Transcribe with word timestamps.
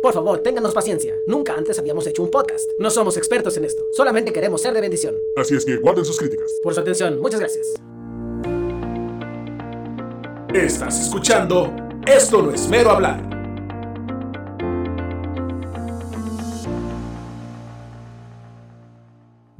Por 0.00 0.14
favor, 0.14 0.38
ténganos 0.40 0.74
paciencia. 0.74 1.18
Nunca 1.26 1.54
antes 1.54 1.78
habíamos 1.78 2.06
hecho 2.06 2.22
un 2.22 2.30
podcast. 2.30 2.70
No 2.78 2.88
somos 2.90 3.16
expertos 3.16 3.56
en 3.56 3.64
esto. 3.64 3.86
Solamente 3.92 4.32
queremos 4.32 4.62
ser 4.62 4.72
de 4.72 4.80
bendición. 4.80 5.16
Así 5.36 5.56
es 5.56 5.64
que 5.64 5.76
guarden 5.76 6.04
sus 6.04 6.18
críticas. 6.18 6.52
Por 6.62 6.72
su 6.74 6.80
atención, 6.80 7.20
muchas 7.20 7.40
gracias. 7.40 7.74
Estás 10.54 11.00
escuchando 11.00 11.70
Esto 12.06 12.40
no 12.42 12.52
es 12.52 12.68
mero 12.68 12.90
hablar. 12.90 13.27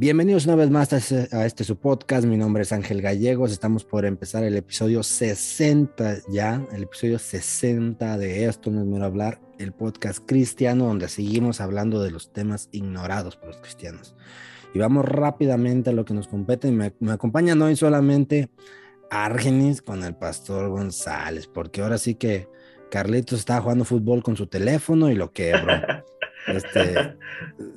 Bienvenidos 0.00 0.46
una 0.46 0.54
vez 0.54 0.70
más 0.70 0.92
a 0.92 1.44
este, 1.44 1.64
su 1.64 1.76
podcast. 1.76 2.24
Mi 2.24 2.36
nombre 2.36 2.62
es 2.62 2.70
Ángel 2.70 3.02
Gallegos. 3.02 3.50
Estamos 3.50 3.84
por 3.84 4.04
empezar 4.04 4.44
el 4.44 4.56
episodio 4.56 5.02
60 5.02 6.18
ya, 6.28 6.64
el 6.70 6.84
episodio 6.84 7.18
60 7.18 8.16
de 8.16 8.44
Esto 8.44 8.70
no 8.70 8.82
es 8.82 8.86
mero 8.86 9.06
hablar, 9.06 9.40
el 9.58 9.72
podcast 9.72 10.20
cristiano 10.24 10.86
donde 10.86 11.08
seguimos 11.08 11.60
hablando 11.60 12.00
de 12.00 12.12
los 12.12 12.32
temas 12.32 12.68
ignorados 12.70 13.34
por 13.34 13.48
los 13.48 13.56
cristianos. 13.56 14.14
Y 14.72 14.78
vamos 14.78 15.04
rápidamente 15.04 15.90
a 15.90 15.94
lo 15.94 16.04
que 16.04 16.14
nos 16.14 16.28
compete. 16.28 16.70
Me, 16.70 16.94
me 17.00 17.10
acompañan 17.10 17.60
hoy 17.60 17.74
solamente 17.74 18.50
Argenis 19.10 19.82
con 19.82 20.04
el 20.04 20.14
pastor 20.14 20.68
González, 20.68 21.48
porque 21.48 21.82
ahora 21.82 21.98
sí 21.98 22.14
que 22.14 22.48
Carlitos 22.88 23.40
estaba 23.40 23.62
jugando 23.62 23.84
fútbol 23.84 24.22
con 24.22 24.36
su 24.36 24.46
teléfono 24.46 25.10
y 25.10 25.16
lo 25.16 25.32
quebró. 25.32 25.72
Este, 26.46 27.16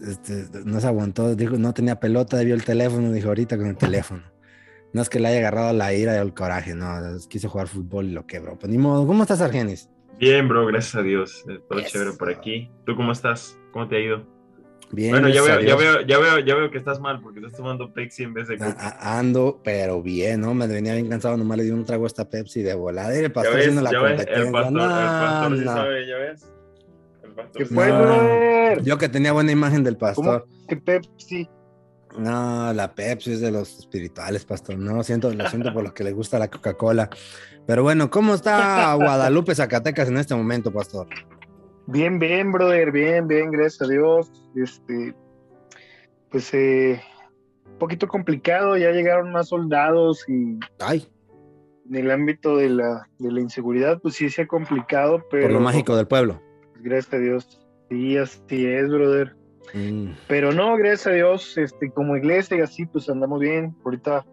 este, 0.08 0.46
no 0.64 0.80
se 0.80 0.88
aguantó, 0.88 1.36
dijo, 1.36 1.58
no 1.58 1.74
tenía 1.74 2.00
pelota, 2.00 2.42
vio 2.42 2.56
el 2.56 2.64
teléfono, 2.64 3.12
dijo 3.12 3.30
ahorita 3.30 3.58
con 3.58 3.68
el 3.68 3.78
teléfono. 3.78 4.24
No 4.94 5.02
es 5.02 5.10
que 5.10 5.20
le 5.20 5.30
haya 5.30 5.40
agarrado 5.40 5.74
la 5.74 5.94
ira 5.94 6.14
o 6.14 6.22
el 6.22 6.34
coraje, 6.34 6.76
no, 6.76 6.88
quiso 7.30 7.50
jugar 7.50 7.68
fútbol 7.68 8.08
y 8.08 8.12
lo 8.12 8.26
quebró. 8.28 8.58
Pues 8.58 8.70
ni 8.72 8.78
modo, 8.78 9.08
¿cómo 9.08 9.24
estás, 9.24 9.42
Argenis? 9.42 9.90
Bien, 10.20 10.48
bro, 10.48 10.66
gracias 10.68 10.96
a 10.96 11.02
Dios. 11.02 11.44
Eh, 11.50 11.60
todo 11.68 11.82
chévere 11.82 12.12
por 12.14 12.30
aquí. 12.30 12.70
¿Tú 12.86 12.96
cómo 12.96 13.12
estás? 13.12 13.58
¿Cómo 13.72 13.88
te 13.88 13.96
ha 13.96 14.00
ido? 14.00 14.28
Bien. 14.92 15.12
Bueno, 15.12 15.30
ya 15.30 15.42
veo, 15.42 15.62
ya 15.62 15.76
veo, 15.76 16.02
ya 16.02 16.20
veo, 16.20 16.40
ya 16.40 16.56
veo 16.56 16.70
que 16.70 16.78
estás 16.78 17.00
mal 17.00 17.22
porque 17.22 17.40
estás 17.40 17.54
tomando 17.54 17.94
Pepsi 17.94 18.24
en 18.24 18.34
vez 18.34 18.50
de 18.50 18.58
Coca. 18.58 18.98
Ando, 19.00 19.62
pero 19.64 20.02
bien, 20.02 20.42
¿no? 20.42 20.54
Me 20.54 20.68
venía 20.68 20.94
bien 20.94 21.08
cansado, 21.08 21.38
nomás 21.38 21.58
le 21.58 21.64
di 21.64 21.72
un 21.72 21.86
trago 21.86 22.04
a 22.04 22.08
esta 22.08 22.30
Pepsi 22.30 22.62
de 22.62 22.74
volada. 22.74 23.16
Y 23.16 23.24
el 23.24 23.32
pastor 23.32 23.58
haciendo 23.58 23.82
la 23.82 23.92
competencia. 23.92 24.36
El 24.36 24.52
pastor, 24.52 24.72
no, 24.74 24.84
el 24.84 24.90
pastor 24.90 25.58
sí 25.58 25.64
sabe, 25.64 26.08
ya 26.08 26.18
ves. 26.18 26.54
¿Qué 27.54 27.66
fue, 27.66 28.78
Yo 28.84 28.98
que 28.98 29.10
tenía 29.10 29.32
buena 29.32 29.52
imagen 29.52 29.84
del 29.84 29.98
pastor. 29.98 30.48
¿Qué 30.68 30.78
Pepsi? 30.78 31.50
No, 32.18 32.74
la 32.74 32.94
Pepsi 32.94 33.34
es 33.34 33.42
de 33.42 33.52
los 33.52 33.80
espirituales, 33.80 34.46
pastor. 34.46 34.78
No, 34.78 35.04
siento, 35.04 35.34
lo 35.34 35.48
siento 35.50 35.74
por 35.74 35.84
lo 35.84 35.94
que 35.94 36.04
le 36.04 36.12
gusta 36.12 36.40
la 36.40 36.50
Coca-Cola. 36.50 37.10
Pero 37.66 37.84
bueno, 37.84 38.10
¿cómo 38.10 38.34
está 38.34 38.94
Guadalupe, 38.96 39.56
Zacatecas 39.56 40.10
en 40.10 40.18
este 40.18 40.36
momento, 40.36 40.72
pastor? 40.74 41.08
Bien, 41.88 42.20
bien, 42.20 42.52
brother, 42.52 42.92
bien, 42.92 43.28
bien, 43.28 43.52
gracias 43.52 43.82
a 43.84 43.92
Dios. 43.92 44.32
Este, 44.56 45.16
pues, 46.30 46.54
eh, 46.54 47.02
un 47.66 47.78
poquito 47.78 48.08
complicado, 48.08 48.78
ya 48.78 48.92
llegaron 48.92 49.32
más 49.32 49.50
soldados 49.50 50.28
y. 50.28 50.60
Ay. 50.80 51.08
En 51.90 51.96
el 51.96 52.12
ámbito 52.12 52.58
de 52.58 52.70
la, 52.70 53.08
de 53.20 53.32
la 53.32 53.42
inseguridad, 53.42 54.00
pues 54.02 54.16
sí 54.16 54.30
se 54.30 54.44
ha 54.44 54.48
complicado, 54.48 55.26
pero. 55.30 55.44
Por 55.44 55.54
lo 55.54 55.60
mágico 55.60 55.96
del 55.96 56.08
pueblo. 56.08 56.42
Gracias 56.84 57.14
a 57.14 57.18
Dios. 57.18 57.60
Sí, 57.90 58.18
así 58.18 58.66
es, 58.66 58.88
brother. 58.88 59.36
Mm. 59.74 60.12
Pero 60.28 60.52
no, 60.52 60.76
gracias 60.78 61.08
a 61.08 61.12
Dios, 61.12 61.58
este, 61.58 61.92
como 61.92 62.18
iglesia 62.18 62.58
y 62.58 62.62
así, 62.62 62.86
pues 62.86 63.10
andamos 63.10 63.40
bien. 63.40 63.76
Ahorita 63.86 64.26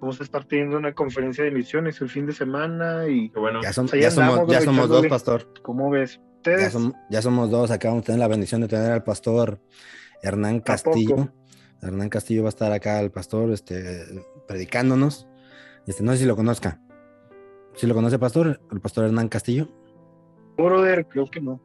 vamos 0.00 0.20
a 0.20 0.24
estar 0.24 0.44
teniendo 0.44 0.76
una 0.76 0.92
conferencia 0.92 1.44
de 1.44 1.50
misiones 1.50 2.00
el 2.00 2.08
fin 2.08 2.26
de 2.26 2.32
semana 2.32 3.06
y 3.06 3.28
bueno. 3.30 3.62
ya, 3.62 3.72
son, 3.72 3.86
ya 3.86 4.10
somos, 4.10 4.50
ya 4.50 4.60
somos 4.60 4.88
dos, 4.88 5.06
pastor. 5.06 5.48
¿Cómo 5.62 5.90
ves? 5.90 6.20
Ya, 7.08 7.22
somos 7.22 7.50
dos, 7.50 7.70
acabamos 7.70 8.02
de 8.02 8.06
tener 8.06 8.18
la 8.18 8.28
bendición 8.28 8.60
de 8.62 8.68
tener 8.68 8.90
al 8.90 9.04
pastor 9.04 9.60
Hernán 10.22 10.60
Castillo. 10.60 11.32
Hernán 11.80 12.08
Castillo 12.08 12.42
va 12.42 12.48
a 12.48 12.50
estar 12.50 12.72
acá, 12.72 13.00
el 13.00 13.10
pastor, 13.10 13.50
este, 13.50 14.04
predicándonos. 14.48 15.28
Este, 15.86 16.02
no 16.02 16.12
sé 16.12 16.18
si 16.18 16.24
lo 16.24 16.36
conozca. 16.36 16.80
¿Sí 17.74 17.86
lo 17.86 17.94
conoce, 17.94 18.18
pastor? 18.18 18.60
¿El 18.70 18.80
pastor 18.80 19.04
Hernán 19.06 19.28
Castillo? 19.28 19.68
Brother, 20.56 21.06
creo 21.06 21.30
que 21.30 21.40
no. 21.40 21.60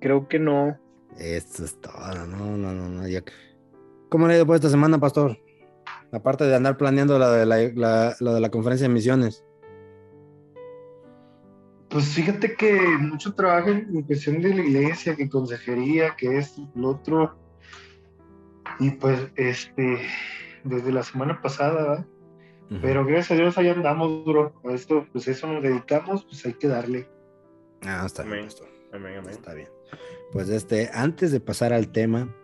Creo 0.00 0.28
que 0.28 0.38
no. 0.38 0.78
Esto 1.18 1.64
es 1.64 1.80
todo, 1.80 2.26
no, 2.26 2.56
no, 2.56 2.72
no, 2.72 2.88
no. 2.88 3.08
Ya... 3.08 3.22
¿Cómo 4.08 4.26
le 4.26 4.34
ha 4.34 4.36
ido 4.36 4.46
por 4.46 4.56
esta 4.56 4.70
semana, 4.70 4.98
pastor? 4.98 5.38
Aparte 6.12 6.44
de 6.44 6.56
andar 6.56 6.76
planeando 6.76 7.18
la 7.18 7.30
de 7.30 7.46
la, 7.46 8.14
la, 8.18 8.32
de 8.34 8.40
la 8.40 8.50
conferencia 8.50 8.88
de 8.88 8.94
misiones. 8.94 9.44
Pues 11.88 12.06
fíjate 12.06 12.54
que 12.54 12.80
mucho 12.98 13.34
trabajo 13.34 13.68
en 13.70 14.02
cuestión 14.02 14.40
de 14.40 14.54
la 14.54 14.62
iglesia, 14.62 15.16
que 15.16 15.28
consejería, 15.28 16.14
que 16.16 16.38
esto, 16.38 16.68
lo 16.74 16.90
otro. 16.90 17.36
Y 18.78 18.90
pues, 18.92 19.30
este, 19.36 20.00
desde 20.64 20.92
la 20.92 21.02
semana 21.02 21.40
pasada, 21.40 21.74
¿verdad? 21.74 22.06
Pero 22.82 23.04
gracias 23.04 23.32
a 23.32 23.34
Dios 23.34 23.58
ahí 23.58 23.68
andamos, 23.68 24.24
bro. 24.24 24.54
A 24.64 24.72
esto, 24.72 25.04
pues 25.12 25.26
eso 25.26 25.48
nos 25.48 25.60
dedicamos, 25.60 26.24
pues 26.24 26.46
hay 26.46 26.54
que 26.54 26.68
darle. 26.68 27.08
Ah, 27.82 28.04
está 28.06 28.22
bien, 28.22 28.44
pastor. 28.44 28.68
Amén, 28.92 29.18
amén. 29.18 29.30
Está 29.30 29.54
bien. 29.54 29.68
Pues 30.32 30.48
este, 30.48 30.90
antes 30.92 31.32
de 31.32 31.40
pasar 31.40 31.72
al 31.72 31.88
tema, 31.88 32.34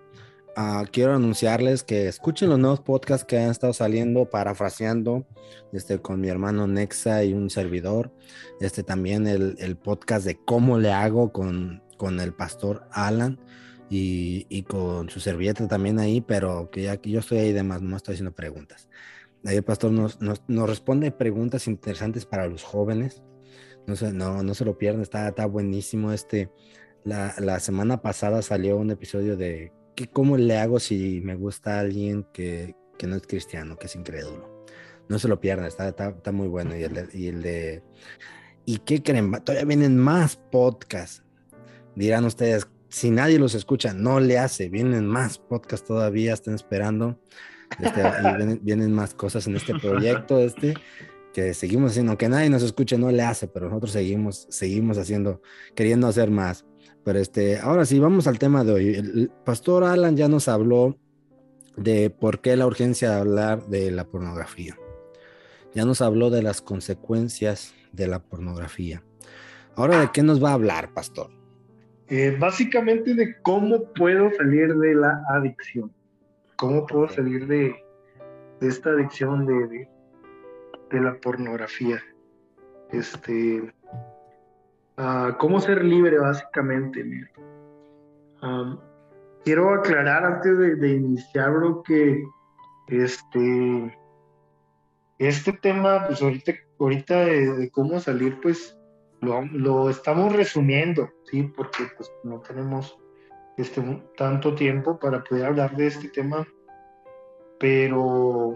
uh, 0.56 0.84
quiero 0.90 1.14
anunciarles 1.14 1.84
que 1.84 2.08
escuchen 2.08 2.48
los 2.48 2.58
nuevos 2.58 2.80
podcasts 2.80 3.24
que 3.24 3.38
han 3.38 3.50
estado 3.50 3.72
saliendo, 3.72 4.28
parafraseando, 4.28 5.26
este, 5.72 6.00
con 6.00 6.20
mi 6.20 6.28
hermano 6.28 6.66
Nexa 6.66 7.22
y 7.22 7.32
un 7.32 7.48
servidor. 7.48 8.12
Este 8.60 8.82
también 8.82 9.26
el, 9.26 9.54
el 9.58 9.76
podcast 9.76 10.26
de 10.26 10.36
cómo 10.36 10.78
le 10.78 10.92
hago 10.92 11.32
con, 11.32 11.82
con 11.96 12.20
el 12.20 12.32
pastor 12.34 12.88
Alan. 12.90 13.40
Y, 13.88 14.46
y, 14.48 14.64
con 14.64 15.08
su 15.10 15.20
servilleta 15.20 15.68
también 15.68 16.00
ahí, 16.00 16.20
pero 16.20 16.70
que 16.72 16.82
ya 16.82 16.96
que 16.96 17.08
yo 17.08 17.20
estoy 17.20 17.38
ahí 17.38 17.52
de 17.52 17.62
más, 17.62 17.82
no 17.82 17.96
estoy 17.96 18.14
haciendo 18.14 18.34
preguntas. 18.34 18.88
Ahí 19.44 19.54
el 19.54 19.62
pastor 19.62 19.92
nos, 19.92 20.20
nos, 20.20 20.42
nos 20.48 20.68
responde 20.68 21.12
preguntas 21.12 21.68
interesantes 21.68 22.26
para 22.26 22.48
los 22.48 22.64
jóvenes. 22.64 23.22
No 23.86 23.94
se, 23.94 24.12
no, 24.12 24.42
no 24.42 24.54
se 24.54 24.64
lo 24.64 24.76
pierdan, 24.76 25.02
está, 25.02 25.28
está 25.28 25.46
buenísimo 25.46 26.10
este. 26.10 26.50
La, 27.06 27.36
la, 27.38 27.60
semana 27.60 28.02
pasada 28.02 28.42
salió 28.42 28.76
un 28.76 28.90
episodio 28.90 29.36
de 29.36 29.72
que 29.94 30.08
cómo 30.08 30.36
le 30.36 30.58
hago 30.58 30.80
si 30.80 31.20
me 31.22 31.36
gusta 31.36 31.78
alguien 31.78 32.26
que, 32.32 32.74
que, 32.98 33.06
no 33.06 33.14
es 33.14 33.22
cristiano, 33.28 33.78
que 33.78 33.86
es 33.86 33.94
incrédulo. 33.94 34.66
No 35.08 35.20
se 35.20 35.28
lo 35.28 35.40
pierdan, 35.40 35.66
está, 35.66 35.88
está, 35.88 36.08
está 36.08 36.32
muy 36.32 36.48
bueno. 36.48 36.76
Y 36.76 36.82
el, 36.82 36.92
de, 36.92 37.08
y 37.12 37.28
el 37.28 37.42
de... 37.42 37.84
¿Y 38.64 38.78
qué 38.78 39.04
creen? 39.04 39.30
Todavía 39.44 39.64
vienen 39.64 39.96
más 39.96 40.34
podcasts. 40.50 41.22
Dirán 41.94 42.24
ustedes, 42.24 42.66
si 42.88 43.12
nadie 43.12 43.38
los 43.38 43.54
escucha, 43.54 43.94
no 43.94 44.18
le 44.18 44.40
hace. 44.40 44.68
Vienen 44.68 45.06
más 45.06 45.38
podcasts 45.38 45.86
todavía, 45.86 46.34
están 46.34 46.56
esperando. 46.56 47.20
Este, 47.78 48.00
y 48.00 48.36
vienen, 48.36 48.60
vienen, 48.64 48.92
más 48.92 49.14
cosas 49.14 49.46
en 49.46 49.54
este 49.54 49.78
proyecto. 49.78 50.40
Este, 50.40 50.74
que 51.32 51.54
seguimos 51.54 51.90
haciendo, 51.92 52.12
aunque 52.12 52.28
nadie 52.28 52.50
nos 52.50 52.62
escuche, 52.62 52.98
no 52.98 53.10
le 53.12 53.22
hace, 53.22 53.46
pero 53.46 53.68
nosotros 53.68 53.92
seguimos, 53.92 54.46
seguimos 54.50 54.98
haciendo, 54.98 55.42
queriendo 55.74 56.08
hacer 56.08 56.30
más. 56.30 56.64
Pero 57.06 57.20
este, 57.20 57.60
ahora 57.60 57.84
sí, 57.84 58.00
vamos 58.00 58.26
al 58.26 58.40
tema 58.40 58.64
de 58.64 58.72
hoy. 58.72 58.94
El 58.96 59.30
pastor 59.44 59.84
Alan 59.84 60.16
ya 60.16 60.26
nos 60.26 60.48
habló 60.48 60.98
de 61.76 62.10
por 62.10 62.40
qué 62.40 62.56
la 62.56 62.66
urgencia 62.66 63.10
de 63.10 63.20
hablar 63.20 63.68
de 63.68 63.92
la 63.92 64.08
pornografía. 64.08 64.76
Ya 65.72 65.84
nos 65.84 66.02
habló 66.02 66.30
de 66.30 66.42
las 66.42 66.60
consecuencias 66.60 67.74
de 67.92 68.08
la 68.08 68.18
pornografía. 68.18 69.04
Ahora, 69.76 70.00
¿de 70.00 70.10
qué 70.12 70.24
nos 70.24 70.42
va 70.42 70.50
a 70.50 70.54
hablar, 70.54 70.94
pastor? 70.94 71.30
Eh, 72.08 72.36
básicamente 72.40 73.14
de 73.14 73.40
cómo 73.40 73.84
puedo 73.92 74.28
salir 74.36 74.74
de 74.74 74.96
la 74.96 75.22
adicción. 75.28 75.92
¿Cómo 76.56 76.88
puedo 76.88 77.08
salir 77.08 77.46
de, 77.46 77.72
de 78.60 78.68
esta 78.68 78.90
adicción 78.90 79.46
de, 79.46 79.68
de, 79.68 79.88
de 80.90 81.00
la 81.00 81.14
pornografía. 81.20 82.02
Este, 82.90 83.72
uh, 84.98 85.36
cómo 85.38 85.60
ser 85.60 85.84
libre 85.84 86.18
básicamente. 86.18 87.04
Um, 88.42 88.78
quiero 89.44 89.72
aclarar 89.74 90.24
antes 90.24 90.58
de, 90.58 90.76
de 90.76 90.88
iniciar, 90.94 91.52
bro, 91.52 91.82
que 91.82 92.24
este, 92.88 93.98
este 95.18 95.52
tema, 95.54 96.06
pues 96.06 96.22
ahorita, 96.22 96.52
ahorita 96.78 97.24
de, 97.24 97.52
de 97.56 97.70
cómo 97.70 98.00
salir, 98.00 98.40
pues 98.40 98.76
lo, 99.20 99.42
lo, 99.46 99.90
estamos 99.90 100.34
resumiendo, 100.34 101.10
¿sí? 101.24 101.42
Porque 101.42 101.84
pues 101.96 102.10
no 102.24 102.40
tenemos 102.40 102.98
este, 103.56 103.82
tanto 104.16 104.54
tiempo 104.54 104.98
para 104.98 105.24
poder 105.24 105.46
hablar 105.46 105.76
de 105.76 105.86
este 105.86 106.08
tema, 106.08 106.46
pero 107.58 108.54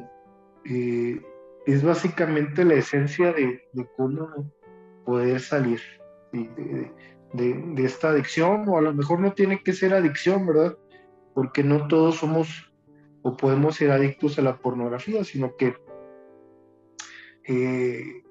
eh, 0.65 1.21
es 1.67 1.83
básicamente 1.83 2.65
la 2.65 2.75
esencia 2.75 3.33
de, 3.33 3.63
de 3.73 3.89
cómo 3.97 4.29
poder 5.05 5.41
salir 5.41 5.81
de, 6.33 7.85
esta 7.85 8.11
adicción, 8.11 8.69
o 8.69 8.79
a 8.79 8.81
lo 8.81 8.93
mejor 8.93 9.21
no 9.21 9.33
tiene 9.33 9.63
que 9.63 9.73
ser 9.73 9.95
adicción, 9.95 10.47
¿verdad? 10.47 10.77
Porque 11.35 11.63
no 11.63 11.87
todos 11.89 12.17
somos 12.17 12.73
o 13.23 13.37
podemos 13.37 13.77
ser 13.77 13.91
adictos 13.91 14.39
a 14.39 14.43
la 14.43 14.57
pornografía, 14.59 15.25
sino 15.25 15.57
que 15.57 15.75
eh, 17.47 18.23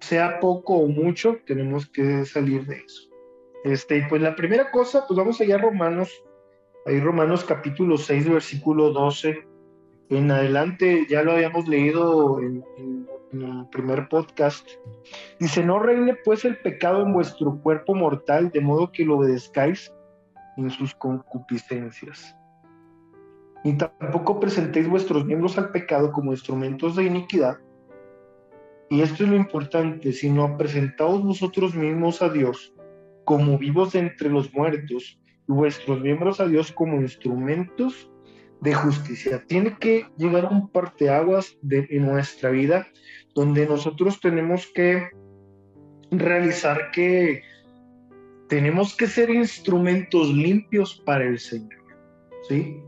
sea 0.00 0.40
poco 0.40 0.74
o 0.74 0.88
mucho, 0.88 1.38
tenemos 1.46 1.88
que 1.88 2.24
salir 2.24 2.66
de 2.66 2.76
eso. 2.76 3.08
Este, 3.64 4.06
pues 4.08 4.22
la 4.22 4.36
primera 4.36 4.70
cosa, 4.70 5.04
pues 5.06 5.18
vamos 5.18 5.40
allá 5.40 5.56
a 5.56 5.58
Romanos, 5.58 6.24
ahí 6.86 7.00
Romanos 7.00 7.44
capítulo 7.44 7.96
6, 7.96 8.28
versículo 8.28 8.92
12. 8.92 9.46
En 10.10 10.30
adelante, 10.30 11.06
ya 11.08 11.22
lo 11.22 11.32
habíamos 11.32 11.68
leído 11.68 12.40
en 12.40 12.64
el 13.32 13.66
primer 13.70 14.08
podcast. 14.08 14.68
Dice, 15.38 15.64
no 15.64 15.78
reine 15.78 16.16
pues 16.24 16.44
el 16.44 16.58
pecado 16.58 17.02
en 17.02 17.12
vuestro 17.12 17.60
cuerpo 17.60 17.94
mortal, 17.94 18.50
de 18.50 18.60
modo 18.60 18.92
que 18.92 19.04
lo 19.04 19.18
obedezcáis 19.18 19.92
en 20.56 20.70
sus 20.70 20.94
concupiscencias. 20.94 22.34
Ni 23.64 23.76
tampoco 23.76 24.38
presentéis 24.40 24.88
vuestros 24.88 25.24
miembros 25.24 25.58
al 25.58 25.70
pecado 25.70 26.12
como 26.12 26.32
instrumentos 26.32 26.96
de 26.96 27.04
iniquidad. 27.04 27.58
Y 28.90 29.02
esto 29.02 29.24
es 29.24 29.30
lo 29.30 29.36
importante, 29.36 30.12
sino 30.12 30.56
presentaos 30.56 31.22
vosotros 31.22 31.74
mismos 31.74 32.22
a 32.22 32.30
Dios 32.30 32.72
como 33.24 33.58
vivos 33.58 33.94
entre 33.94 34.30
los 34.30 34.54
muertos 34.54 35.20
y 35.46 35.52
vuestros 35.52 36.00
miembros 36.00 36.40
a 36.40 36.46
Dios 36.46 36.72
como 36.72 36.96
instrumentos 36.96 38.10
de 38.60 38.72
justicia. 38.72 39.44
Tiene 39.46 39.76
que 39.78 40.06
llegar 40.16 40.46
un 40.46 40.68
parteaguas 40.68 41.58
de, 41.60 41.86
en 41.90 42.06
nuestra 42.06 42.48
vida 42.50 42.86
donde 43.38 43.66
nosotros 43.66 44.18
tenemos 44.20 44.66
que 44.74 45.10
realizar 46.10 46.90
que 46.90 47.44
tenemos 48.48 48.96
que 48.96 49.06
ser 49.06 49.30
instrumentos 49.30 50.30
limpios 50.30 51.00
para 51.06 51.22
el 51.22 51.38
Señor, 51.38 51.84
¿sí? 52.48 52.82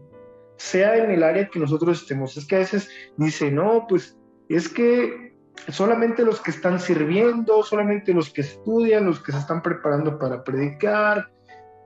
Sea 0.57 0.97
en 0.97 1.13
el 1.13 1.23
área 1.23 1.49
que 1.49 1.61
nosotros 1.61 2.03
estemos. 2.03 2.37
Es 2.37 2.47
que 2.47 2.57
a 2.57 2.59
veces 2.59 2.91
dice, 3.17 3.53
no, 3.53 3.87
pues 3.89 4.19
es 4.49 4.69
que 4.69 5.37
solamente 5.69 6.25
los 6.25 6.41
que 6.41 6.51
están 6.51 6.81
sirviendo, 6.81 7.63
solamente 7.63 8.13
los 8.13 8.33
que 8.33 8.41
estudian, 8.41 9.07
los 9.07 9.23
que 9.23 9.31
se 9.31 9.39
están 9.39 9.63
preparando 9.63 10.19
para 10.19 10.43
predicar. 10.43 11.31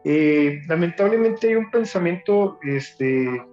Eh, 0.07 0.63
lamentablemente 0.69 1.49
hay 1.49 1.57
un 1.57 1.71
pensamiento, 1.71 2.59
este, 2.63 3.45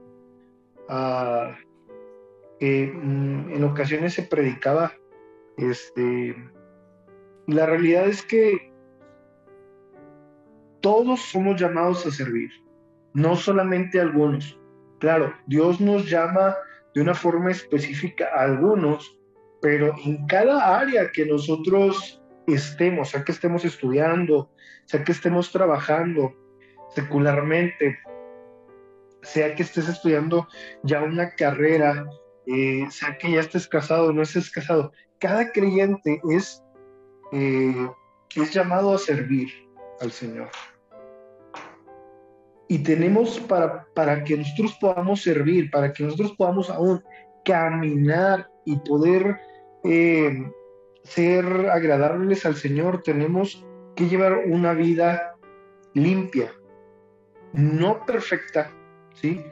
que 2.61 2.93
mm, 2.93 3.55
en 3.55 3.63
ocasiones 3.65 4.13
se 4.13 4.23
predicaba, 4.23 4.93
este, 5.61 6.35
la 7.47 7.65
realidad 7.65 8.07
es 8.07 8.23
que 8.23 8.71
todos 10.81 11.21
somos 11.21 11.59
llamados 11.59 12.05
a 12.05 12.11
servir, 12.11 12.49
no 13.13 13.35
solamente 13.35 13.99
algunos. 13.99 14.59
Claro, 14.99 15.33
Dios 15.47 15.79
nos 15.79 16.09
llama 16.09 16.55
de 16.93 17.01
una 17.01 17.13
forma 17.13 17.51
específica 17.51 18.29
a 18.35 18.43
algunos, 18.43 19.17
pero 19.61 19.93
en 20.03 20.25
cada 20.27 20.79
área 20.79 21.11
que 21.11 21.25
nosotros 21.25 22.21
estemos, 22.47 23.09
sea 23.09 23.23
que 23.23 23.31
estemos 23.31 23.63
estudiando, 23.63 24.51
sea 24.85 25.03
que 25.03 25.11
estemos 25.11 25.51
trabajando 25.51 26.33
secularmente, 26.95 27.99
sea 29.21 29.55
que 29.55 29.63
estés 29.63 29.87
estudiando 29.87 30.47
ya 30.83 31.03
una 31.03 31.31
carrera, 31.35 32.05
eh, 32.47 32.85
sea 32.89 33.17
que 33.17 33.31
ya 33.31 33.41
estés 33.41 33.67
casado 33.67 34.07
o 34.07 34.13
no 34.13 34.23
estés 34.23 34.49
casado, 34.49 34.91
cada 35.21 35.51
creyente 35.51 36.19
es, 36.31 36.61
eh, 37.31 37.89
es 38.35 38.51
llamado 38.51 38.93
a 38.93 38.97
servir 38.97 39.49
al 40.01 40.11
Señor. 40.11 40.49
Y 42.67 42.79
tenemos 42.79 43.39
para, 43.41 43.85
para 43.93 44.23
que 44.23 44.37
nosotros 44.37 44.77
podamos 44.81 45.21
servir, 45.21 45.69
para 45.69 45.93
que 45.93 46.03
nosotros 46.03 46.33
podamos 46.37 46.69
aún 46.69 47.03
caminar 47.45 48.49
y 48.65 48.77
poder 48.77 49.37
eh, 49.83 50.51
ser 51.03 51.45
agradables 51.69 52.45
al 52.45 52.55
Señor, 52.55 53.03
tenemos 53.03 53.63
que 53.95 54.07
llevar 54.07 54.45
una 54.47 54.73
vida 54.73 55.35
limpia, 55.93 56.51
no 57.53 58.05
perfecta, 58.05 58.71
¿sí? 59.13 59.43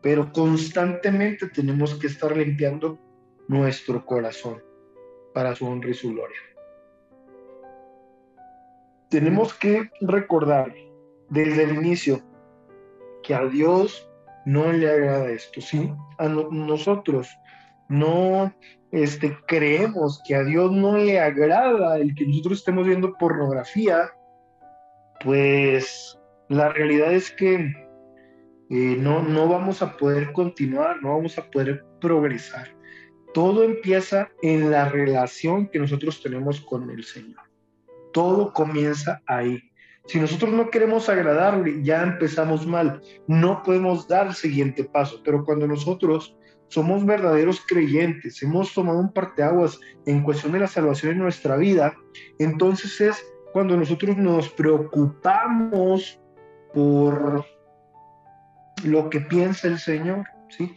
Pero 0.00 0.32
constantemente 0.32 1.48
tenemos 1.48 1.96
que 1.96 2.06
estar 2.06 2.34
limpiando 2.36 2.98
nuestro 3.48 4.06
corazón 4.06 4.67
para 5.38 5.54
su 5.54 5.68
honra 5.68 5.90
y 5.90 5.94
su 5.94 6.12
gloria. 6.12 6.36
Tenemos 9.08 9.54
que 9.54 9.88
recordar 10.00 10.74
desde 11.30 11.62
el 11.62 11.76
inicio 11.76 12.20
que 13.22 13.36
a 13.36 13.44
Dios 13.44 14.10
no 14.46 14.72
le 14.72 14.90
agrada 14.90 15.30
esto, 15.30 15.60
¿sí? 15.60 15.94
A 16.18 16.26
nosotros 16.26 17.28
no 17.88 18.52
este, 18.90 19.38
creemos 19.46 20.20
que 20.26 20.34
a 20.34 20.42
Dios 20.42 20.72
no 20.72 20.96
le 20.96 21.20
agrada 21.20 21.98
el 21.98 22.16
que 22.16 22.26
nosotros 22.26 22.58
estemos 22.58 22.84
viendo 22.84 23.14
pornografía, 23.14 24.10
pues 25.22 26.18
la 26.48 26.70
realidad 26.70 27.12
es 27.12 27.30
que 27.30 27.54
eh, 27.54 28.96
no, 28.98 29.22
no 29.22 29.48
vamos 29.48 29.82
a 29.82 29.96
poder 29.96 30.32
continuar, 30.32 31.00
no 31.00 31.14
vamos 31.14 31.38
a 31.38 31.48
poder 31.48 31.84
progresar. 32.00 32.76
Todo 33.34 33.62
empieza 33.62 34.30
en 34.42 34.70
la 34.70 34.88
relación 34.88 35.68
que 35.68 35.78
nosotros 35.78 36.22
tenemos 36.22 36.60
con 36.60 36.90
el 36.90 37.04
Señor. 37.04 37.42
Todo 38.12 38.52
comienza 38.52 39.22
ahí. 39.26 39.62
Si 40.06 40.18
nosotros 40.18 40.52
no 40.52 40.70
queremos 40.70 41.08
agradarle, 41.08 41.82
ya 41.82 42.02
empezamos 42.02 42.66
mal. 42.66 43.02
No 43.26 43.62
podemos 43.62 44.08
dar 44.08 44.28
el 44.28 44.34
siguiente 44.34 44.84
paso. 44.84 45.20
Pero 45.22 45.44
cuando 45.44 45.66
nosotros 45.66 46.34
somos 46.68 47.04
verdaderos 47.04 47.62
creyentes, 47.66 48.42
hemos 48.42 48.72
tomado 48.72 48.98
un 48.98 49.12
parteaguas 49.12 49.78
en 50.06 50.22
cuestión 50.22 50.52
de 50.52 50.60
la 50.60 50.66
salvación 50.66 51.12
en 51.12 51.18
nuestra 51.18 51.56
vida, 51.56 51.94
entonces 52.38 53.00
es 53.00 53.24
cuando 53.52 53.76
nosotros 53.76 54.16
nos 54.16 54.48
preocupamos 54.50 56.20
por 56.74 57.44
lo 58.84 59.10
que 59.10 59.20
piensa 59.20 59.68
el 59.68 59.78
Señor, 59.78 60.24
¿sí? 60.50 60.74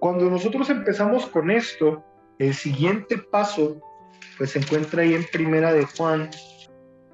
Cuando 0.00 0.30
nosotros 0.30 0.70
empezamos 0.70 1.26
con 1.26 1.50
esto, 1.50 2.04
el 2.38 2.54
siguiente 2.54 3.18
paso 3.18 3.80
pues 4.36 4.52
se 4.52 4.60
encuentra 4.60 5.02
ahí 5.02 5.14
en 5.14 5.26
Primera 5.32 5.72
de 5.72 5.84
Juan 5.84 6.30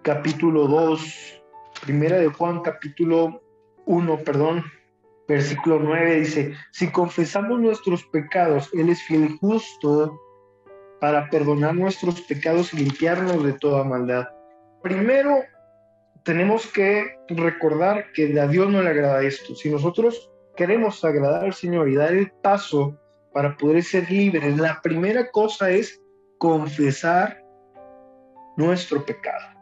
capítulo 0.02 0.66
2, 0.66 1.42
Primera 1.82 2.18
de 2.18 2.28
Juan 2.28 2.60
capítulo 2.60 3.42
1, 3.86 4.18
perdón, 4.24 4.64
versículo 5.26 5.78
9 5.78 6.16
dice, 6.16 6.54
si 6.72 6.90
confesamos 6.90 7.58
nuestros 7.58 8.04
pecados, 8.04 8.68
Él 8.74 8.90
es 8.90 9.02
fiel 9.02 9.24
y 9.24 9.38
justo 9.38 10.20
para 11.00 11.30
perdonar 11.30 11.74
nuestros 11.74 12.20
pecados 12.22 12.74
y 12.74 12.78
limpiarnos 12.78 13.44
de 13.44 13.54
toda 13.54 13.84
maldad. 13.84 14.28
Primero, 14.82 15.42
tenemos 16.24 16.66
que 16.66 17.16
recordar 17.28 18.12
que 18.12 18.38
a 18.38 18.46
Dios 18.46 18.70
no 18.70 18.82
le 18.82 18.90
agrada 18.90 19.22
esto. 19.22 19.54
Si 19.54 19.70
nosotros 19.70 20.30
queremos 20.56 21.04
agradar 21.04 21.44
al 21.44 21.54
Señor 21.54 21.88
y 21.88 21.96
dar 21.96 22.12
el 22.12 22.30
paso 22.42 22.98
para 23.32 23.56
poder 23.56 23.82
ser 23.82 24.10
libres, 24.10 24.56
la 24.56 24.80
primera 24.80 25.30
cosa 25.30 25.70
es 25.70 26.00
confesar 26.38 27.42
nuestro 28.56 29.04
pecado. 29.04 29.54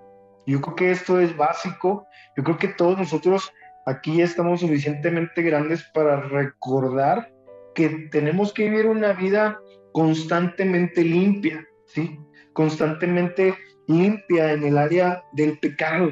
Yo 0.46 0.60
creo 0.60 0.74
que 0.74 0.90
esto 0.90 1.20
es 1.20 1.36
básico. 1.36 2.06
Yo 2.36 2.44
creo 2.44 2.58
que 2.58 2.68
todos 2.68 2.98
nosotros 2.98 3.52
aquí 3.86 4.20
estamos 4.20 4.60
suficientemente 4.60 5.42
grandes 5.42 5.82
para 5.94 6.20
recordar 6.20 7.32
que 7.74 8.08
tenemos 8.10 8.52
que 8.52 8.68
vivir 8.68 8.86
una 8.86 9.12
vida 9.12 9.58
constantemente 9.92 11.02
limpia, 11.02 11.66
¿sí? 11.86 12.18
Constantemente 12.52 13.54
limpia 13.86 14.52
en 14.52 14.64
el 14.64 14.78
área 14.78 15.22
del 15.32 15.58
pecado. 15.58 16.10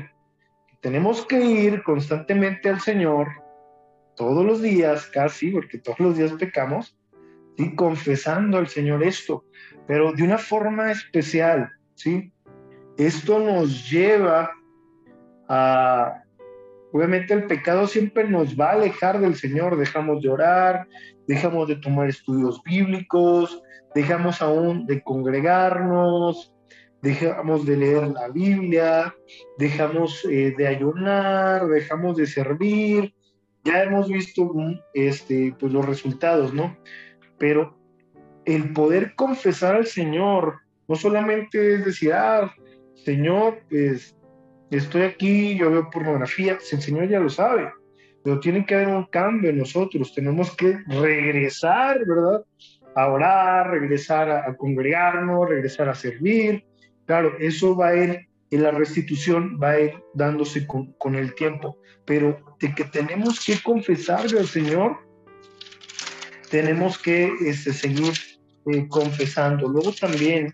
Tenemos 0.81 1.27
que 1.27 1.39
ir 1.41 1.83
constantemente 1.83 2.71
al 2.71 2.81
Señor 2.81 3.29
todos 4.21 4.45
los 4.45 4.61
días, 4.61 5.07
casi, 5.07 5.51
porque 5.51 5.79
todos 5.79 5.99
los 5.99 6.19
días 6.19 6.33
pecamos, 6.35 6.95
¿sí? 7.57 7.75
Confesando 7.75 8.59
al 8.59 8.69
Señor 8.69 9.03
esto, 9.03 9.47
pero 9.87 10.13
de 10.13 10.23
una 10.23 10.37
forma 10.37 10.93
especial, 10.93 11.71
¿sí? 11.95 12.31
Esto 12.99 13.39
nos 13.41 13.91
lleva 13.91 14.51
a 15.49 16.23
Obviamente 16.93 17.35
el 17.35 17.47
pecado 17.47 17.87
siempre 17.87 18.29
nos 18.29 18.59
va 18.59 18.71
a 18.71 18.73
alejar 18.73 19.21
del 19.21 19.37
Señor, 19.37 19.77
dejamos 19.77 20.23
de 20.23 20.29
orar, 20.29 20.89
dejamos 21.29 21.69
de 21.69 21.77
tomar 21.77 22.09
estudios 22.09 22.61
bíblicos, 22.65 23.63
dejamos 23.95 24.43
aún 24.43 24.87
de 24.87 25.01
congregarnos, 25.03 26.53
dejamos 27.01 27.65
de 27.65 27.77
leer 27.77 28.09
la 28.09 28.29
Biblia, 28.29 29.15
dejamos 29.57 30.25
eh, 30.25 30.53
de 30.59 30.67
ayunar, 30.67 31.69
dejamos 31.69 32.17
de 32.17 32.27
servir. 32.27 33.15
Ya 33.65 33.83
hemos 33.83 34.09
visto 34.09 34.53
este, 34.95 35.55
pues, 35.59 35.73
los 35.73 35.85
resultados, 35.85 36.55
¿no? 36.55 36.77
Pero 37.39 37.79
el 38.45 38.73
poder 38.73 39.15
confesar 39.15 39.77
al 39.77 39.87
Señor 39.87 40.61
no 40.91 40.97
solamente 40.97 41.75
es 41.75 41.85
decir, 41.85 42.13
ah, 42.13 42.53
Señor, 43.05 43.61
pues 43.71 44.17
estoy 44.73 45.03
aquí, 45.03 45.57
yo 45.57 45.71
veo 45.71 45.89
pornografía, 45.89 46.57
pues 46.57 46.73
el 46.73 46.83
Señor 46.83 47.09
ya 47.09 47.21
lo 47.21 47.31
sabe, 47.31 47.71
pero 48.25 48.41
tiene 48.41 48.67
que 48.67 48.75
haber 48.75 48.89
un 48.89 49.05
cambio 49.05 49.51
en 49.51 49.59
nosotros, 49.59 50.13
tenemos 50.13 50.57
que 50.57 50.79
regresar, 50.89 52.05
¿verdad? 52.05 52.45
A 52.97 53.07
orar, 53.07 53.71
regresar 53.71 54.31
a, 54.31 54.57
congregarnos, 54.57 55.49
regresar 55.49 55.89
a 55.89 55.95
servir. 55.95 56.65
Claro, 57.07 57.35
eso 57.39 57.77
va 57.77 57.91
a 57.91 57.97
ir 57.97 58.29
y 58.51 58.57
la 58.59 58.73
restitución 58.73 59.59
va 59.63 59.71
a 59.71 59.81
ir 59.81 59.95
dándose 60.15 60.67
con, 60.67 60.93
con 60.95 61.15
el 61.15 61.35
tiempo. 61.35 61.79
Pero 62.05 62.57
de 62.59 62.75
que 62.75 62.85
tenemos 62.85 63.45
que 63.45 63.61
confesarle 63.63 64.41
al 64.41 64.49
Señor, 64.49 64.99
tenemos 66.51 66.99
que 66.99 67.33
este, 67.47 67.73
seguir 67.73 68.13
eh, 68.67 68.89
confesando. 68.89 69.69
Luego 69.69 69.93
también, 69.93 70.53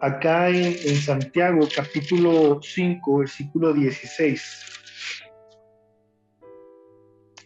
acá 0.00 0.48
en, 0.48 0.76
en, 0.84 0.96
Santiago, 0.96 1.66
capítulo 1.74 2.60
5, 2.62 3.18
versículo 3.18 3.72
16, 3.72 4.42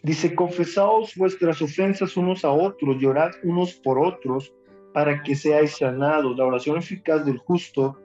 dice, 0.03 0.35
confesaos 0.35 1.15
vuestras 1.15 1.63
ofensas 1.63 2.15
unos 2.15 2.45
a 2.45 2.51
otros, 2.51 2.97
llorad 2.99 3.31
unos 3.41 3.73
por 3.73 3.97
otros, 3.97 4.53
para 4.93 5.23
que 5.23 5.35
seáis 5.35 5.77
sanados. 5.77 6.37
La 6.37 6.45
oración 6.45 6.77
eficaz 6.77 7.25
del 7.25 7.39
justo 7.39 7.99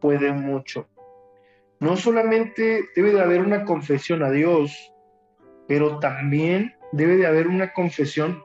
puede 0.00 0.32
mucho. 0.32 0.88
No 1.80 1.96
solamente 1.96 2.88
debe 2.96 3.12
de 3.12 3.20
haber 3.20 3.40
una 3.40 3.64
confesión 3.64 4.22
a 4.22 4.30
Dios, 4.30 4.92
pero 5.68 5.98
también 6.00 6.74
debe 6.92 7.16
de 7.16 7.26
haber 7.26 7.46
una 7.46 7.72
confesión 7.72 8.42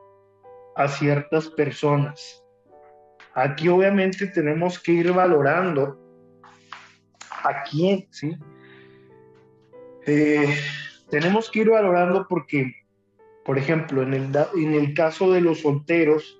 a 0.75 0.87
ciertas 0.87 1.49
personas. 1.49 2.43
Aquí 3.33 3.67
obviamente 3.69 4.27
tenemos 4.27 4.79
que 4.79 4.91
ir 4.91 5.11
valorando 5.11 5.99
a 7.43 7.63
quién, 7.63 8.07
¿sí? 8.11 8.37
Eh, 10.05 10.55
tenemos 11.09 11.49
que 11.49 11.59
ir 11.59 11.69
valorando 11.69 12.27
porque, 12.27 12.71
por 13.45 13.57
ejemplo, 13.57 14.03
en 14.03 14.13
el, 14.13 14.31
en 14.55 14.73
el 14.73 14.93
caso 14.93 15.31
de 15.31 15.41
los 15.41 15.61
solteros, 15.61 16.39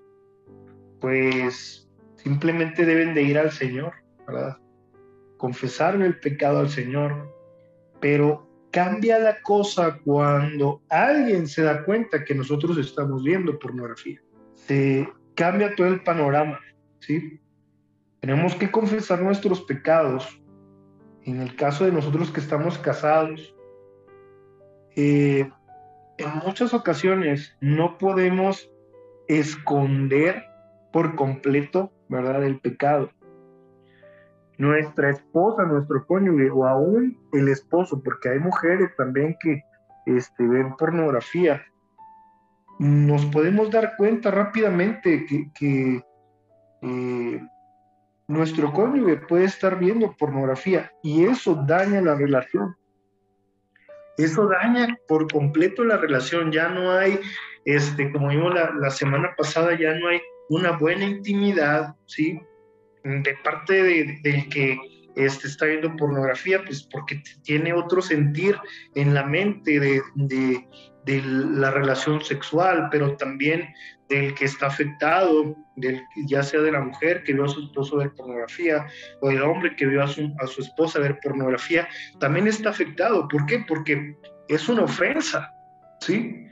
pues 0.99 1.89
simplemente 2.15 2.85
deben 2.85 3.13
de 3.13 3.23
ir 3.23 3.37
al 3.37 3.51
Señor, 3.51 3.93
¿verdad? 4.27 4.57
Confesarle 5.43 6.05
el 6.05 6.21
pecado 6.21 6.59
al 6.59 6.69
Señor, 6.69 7.29
pero 7.99 8.47
cambia 8.71 9.19
la 9.19 9.41
cosa 9.41 9.99
cuando 10.05 10.81
alguien 10.87 11.47
se 11.47 11.63
da 11.63 11.83
cuenta 11.83 12.23
que 12.23 12.33
nosotros 12.33 12.77
estamos 12.77 13.25
viendo 13.25 13.59
pornografía. 13.59 14.21
Se 14.53 15.05
cambia 15.35 15.75
todo 15.75 15.87
el 15.87 16.01
panorama, 16.01 16.61
¿sí? 17.01 17.41
Tenemos 18.21 18.55
que 18.55 18.71
confesar 18.71 19.21
nuestros 19.21 19.61
pecados. 19.63 20.41
En 21.25 21.41
el 21.41 21.57
caso 21.57 21.83
de 21.83 21.91
nosotros 21.91 22.31
que 22.31 22.39
estamos 22.39 22.77
casados, 22.77 23.53
eh, 24.95 25.51
en 26.19 26.29
muchas 26.45 26.73
ocasiones 26.73 27.53
no 27.59 27.97
podemos 27.97 28.71
esconder 29.27 30.41
por 30.93 31.15
completo, 31.15 31.91
¿verdad?, 32.07 32.45
el 32.45 32.61
pecado 32.61 33.11
nuestra 34.57 35.09
esposa, 35.09 35.63
nuestro 35.63 36.05
cónyuge 36.05 36.49
o 36.51 36.65
aún 36.65 37.17
el 37.33 37.49
esposo, 37.49 38.01
porque 38.03 38.29
hay 38.29 38.39
mujeres 38.39 38.95
también 38.97 39.35
que 39.39 39.61
este, 40.05 40.47
ven 40.47 40.75
pornografía, 40.75 41.63
nos 42.79 43.25
podemos 43.27 43.69
dar 43.71 43.95
cuenta 43.97 44.31
rápidamente 44.31 45.25
que, 45.53 46.03
eh, 46.81 47.41
nuestro 48.27 48.71
cónyuge 48.71 49.17
puede 49.17 49.45
estar 49.45 49.77
viendo 49.77 50.15
pornografía 50.17 50.91
y 51.03 51.25
eso 51.25 51.55
daña 51.67 52.01
la 52.01 52.15
relación. 52.15 52.75
Eso 54.17 54.47
daña 54.47 54.97
por 55.07 55.31
completo 55.31 55.83
la 55.83 55.97
relación. 55.97 56.51
Ya 56.51 56.69
no 56.69 56.91
hay, 56.91 57.19
este, 57.65 58.11
como 58.11 58.29
vimos 58.29 58.53
la, 58.53 58.71
la 58.79 58.89
semana 58.91 59.33
pasada, 59.37 59.77
ya 59.77 59.93
no 59.95 60.07
hay 60.07 60.21
una 60.49 60.77
buena 60.77 61.05
intimidad, 61.05 61.95
¿sí? 62.05 62.39
De 63.03 63.35
parte 63.43 63.83
de, 63.83 64.19
del 64.23 64.49
que 64.49 64.77
este, 65.15 65.47
está 65.47 65.65
viendo 65.65 65.95
pornografía, 65.95 66.63
pues 66.63 66.83
porque 66.83 67.21
tiene 67.43 67.73
otro 67.73 68.01
sentir 68.01 68.57
en 68.95 69.13
la 69.13 69.23
mente 69.23 69.79
de, 69.79 70.01
de, 70.15 70.67
de, 71.05 71.21
la 71.23 71.71
relación 71.71 72.23
sexual, 72.23 72.87
pero 72.91 73.15
también 73.17 73.73
del 74.09 74.33
que 74.33 74.45
está 74.45 74.67
afectado, 74.67 75.55
del, 75.75 76.01
ya 76.27 76.43
sea 76.43 76.61
de 76.61 76.71
la 76.71 76.81
mujer 76.81 77.23
que 77.23 77.33
vio 77.33 77.45
a 77.45 77.49
su 77.49 77.61
esposo 77.61 77.97
ver 77.97 78.11
pornografía 78.13 78.87
o 79.21 79.29
del 79.29 79.43
hombre 79.43 79.75
que 79.75 79.85
vio 79.85 80.03
a 80.03 80.07
su, 80.07 80.33
a 80.39 80.47
su 80.47 80.61
esposa 80.61 80.99
ver 80.99 81.19
pornografía, 81.21 81.87
también 82.19 82.47
está 82.47 82.69
afectado. 82.69 83.27
¿Por 83.27 83.45
qué? 83.45 83.63
Porque 83.67 84.15
es 84.47 84.67
una 84.67 84.83
ofensa, 84.83 85.53
¿sí? 85.99 86.47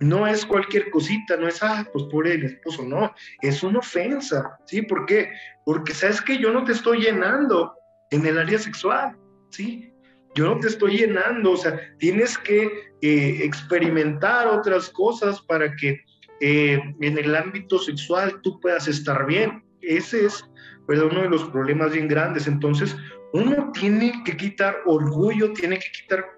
No 0.00 0.26
es 0.26 0.44
cualquier 0.44 0.90
cosita, 0.90 1.36
no 1.36 1.48
es, 1.48 1.62
ah, 1.62 1.88
pues 1.92 2.04
pobre 2.04 2.36
mi 2.36 2.46
esposo, 2.46 2.84
no, 2.84 3.14
es 3.40 3.62
una 3.62 3.78
ofensa, 3.78 4.58
¿sí? 4.66 4.82
¿Por 4.82 5.06
qué? 5.06 5.30
Porque 5.64 5.94
sabes 5.94 6.20
que 6.20 6.38
yo 6.38 6.52
no 6.52 6.64
te 6.64 6.72
estoy 6.72 7.00
llenando 7.00 7.72
en 8.10 8.26
el 8.26 8.38
área 8.38 8.58
sexual, 8.58 9.16
¿sí? 9.50 9.92
Yo 10.34 10.54
no 10.54 10.60
te 10.60 10.68
estoy 10.68 10.98
llenando, 10.98 11.52
o 11.52 11.56
sea, 11.56 11.80
tienes 11.98 12.36
que 12.36 12.64
eh, 13.00 13.38
experimentar 13.42 14.48
otras 14.48 14.90
cosas 14.90 15.40
para 15.40 15.74
que 15.76 15.98
eh, 16.40 16.78
en 17.00 17.18
el 17.18 17.34
ámbito 17.34 17.78
sexual 17.78 18.40
tú 18.42 18.60
puedas 18.60 18.86
estar 18.86 19.26
bien. 19.26 19.64
Ese 19.80 20.26
es 20.26 20.44
uno 20.88 21.22
de 21.22 21.30
los 21.30 21.44
problemas 21.44 21.92
bien 21.92 22.08
grandes. 22.08 22.46
Entonces, 22.46 22.94
uno 23.32 23.70
tiene 23.72 24.22
que 24.24 24.36
quitar 24.36 24.76
orgullo, 24.84 25.52
tiene 25.52 25.78
que 25.78 25.90
quitar 26.02 26.35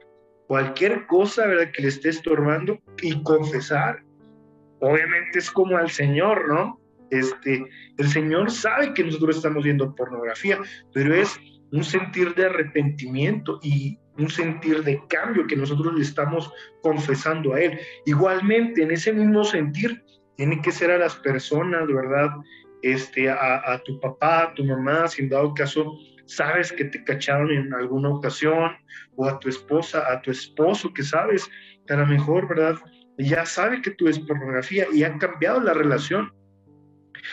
cualquier 0.49 1.07
cosa 1.07 1.47
¿verdad? 1.47 1.71
que 1.73 1.83
le 1.83 1.89
esté 1.89 2.09
estorbando 2.09 2.81
y 3.01 3.23
confesar. 3.23 4.03
Obviamente 4.81 5.39
es 5.39 5.51
como 5.51 5.77
al 5.77 5.91
Señor, 5.91 6.49
¿no? 6.49 6.81
Este, 7.11 7.65
el 7.97 8.09
Señor 8.09 8.51
sabe 8.51 8.93
que 8.95 9.05
nosotros 9.05 9.37
estamos 9.37 9.63
viendo 9.63 9.95
pornografía, 9.95 10.59
pero 10.93 11.15
es 11.15 11.39
un 11.71 11.85
sentir 11.85 12.35
de 12.35 12.47
arrepentimiento 12.47 13.61
y 13.63 13.99
un 14.17 14.31
sentir 14.31 14.83
de 14.83 15.01
cambio 15.09 15.47
que 15.47 15.57
nosotros 15.57 15.95
le 15.95 16.03
estamos 16.03 16.51
confesando 16.83 17.55
a 17.55 17.61
Él. 17.61 17.79
Igualmente, 18.07 18.83
en 18.83 18.91
ese 18.91 19.13
mismo 19.13 19.45
sentir, 19.45 20.03
tiene 20.37 20.61
que 20.63 20.73
ser 20.73 20.91
a 20.91 20.99
las 20.99 21.17
personas, 21.17 21.87
¿verdad? 21.87 22.31
Este, 22.83 23.29
a, 23.29 23.73
a 23.73 23.83
tu 23.83 24.01
papá, 24.01 24.45
a 24.45 24.55
tu 24.55 24.65
mamá, 24.65 25.09
si 25.09 25.23
en 25.23 25.29
dado 25.29 25.53
caso 25.53 25.99
sabes 26.29 26.73
que 26.73 26.85
te 26.85 27.03
cacharon 27.03 27.51
en 27.51 27.75
alguna 27.75 28.11
ocasión, 28.11 28.73
o 29.17 29.27
a 29.27 29.39
tu 29.41 29.49
esposa, 29.49 30.05
a 30.13 30.21
tu 30.23 30.31
esposo, 30.31 30.93
que 30.93 31.03
sabes 31.03 31.49
que 31.87 31.95
a 31.95 31.97
lo 31.97 32.07
mejor, 32.07 32.49
¿verdad? 32.49 32.77
Ya 33.19 33.45
sabe 33.45 33.83
que 33.83 33.91
tú 33.93 34.09
es 34.09 34.19
pornografía 34.21 34.87
y 34.93 35.03
ha 35.03 35.19
cambiado 35.19 35.61
la 35.61 35.75
relación. 35.75 36.33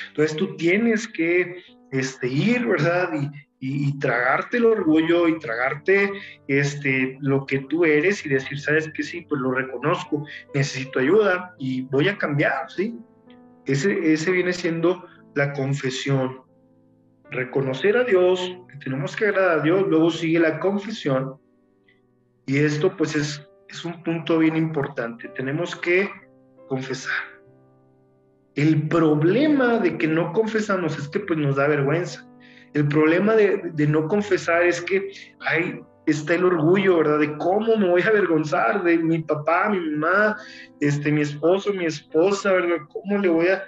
Entonces 0.10 0.36
tú 0.36 0.56
tienes 0.56 1.08
que 1.08 1.64
este, 1.92 2.28
ir, 2.28 2.66
¿verdad? 2.66 3.12
Y, 3.14 3.30
y, 3.60 4.00
tragarte 4.00 4.58
el 4.58 4.66
orgullo 4.66 5.28
y 5.28 5.40
tragarte 5.40 6.12
este, 6.48 7.18
lo 7.22 7.46
que 7.46 7.60
tú 7.60 7.86
eres 7.86 8.26
y 8.26 8.30
decir, 8.30 8.60
sabes 8.60 8.90
que 8.90 9.04
sí, 9.04 9.22
pues 9.22 9.42
lo 9.42 9.52
reconozco, 9.52 10.26
necesito 10.54 11.00
ayuda 11.00 11.56
y 11.58 11.82
voy 11.84 12.08
a 12.10 12.18
cambiar, 12.18 12.70
¿sí? 12.70 12.96
Ese, 13.66 14.14
ese 14.14 14.32
viene 14.32 14.54
siendo 14.54 15.06
la 15.36 15.54
confesión 15.54 16.45
reconocer 17.36 17.98
a 17.98 18.04
Dios, 18.04 18.58
tenemos 18.84 19.16
que 19.16 19.28
agradar 19.28 19.60
a 19.60 19.64
Dios, 19.64 19.86
luego 19.88 20.10
sigue 20.10 20.40
la 20.40 20.60
confesión. 20.60 21.38
Y 22.46 22.58
esto 22.58 22.96
pues 22.96 23.16
es, 23.16 23.48
es 23.70 23.86
un 23.86 24.04
punto 24.04 24.40
bien 24.40 24.56
importante. 24.56 25.28
Tenemos 25.30 25.76
que 25.76 26.10
confesar. 26.68 27.14
El 28.56 28.88
problema 28.88 29.80
de 29.80 29.98
que 29.98 30.08
no 30.08 30.32
confesamos 30.32 30.98
es 30.98 31.08
que 31.10 31.20
pues 31.20 31.38
nos 31.40 31.58
da 31.58 31.68
vergüenza. 31.68 32.28
El 32.74 32.88
problema 32.88 33.36
de, 33.36 33.72
de 33.74 33.88
no 33.88 34.08
confesar 34.08 34.64
es 34.64 34.82
que 34.82 35.10
ahí 35.40 35.82
está 36.06 36.36
el 36.36 36.46
orgullo, 36.46 36.98
¿verdad? 36.98 37.20
De 37.20 37.38
cómo 37.38 37.76
me 37.78 37.90
voy 37.90 38.02
a 38.02 38.08
avergonzar 38.08 38.84
de 38.84 38.98
mi 38.98 39.20
papá, 39.20 39.70
mi 39.70 39.80
mamá, 39.80 40.38
este, 40.80 41.12
mi 41.12 41.22
esposo, 41.22 41.74
mi 41.74 41.86
esposa, 41.86 42.54
¿verdad? 42.54 42.78
¿Cómo 42.90 43.18
le 43.18 43.30
voy 43.30 43.48
a...? 43.48 43.64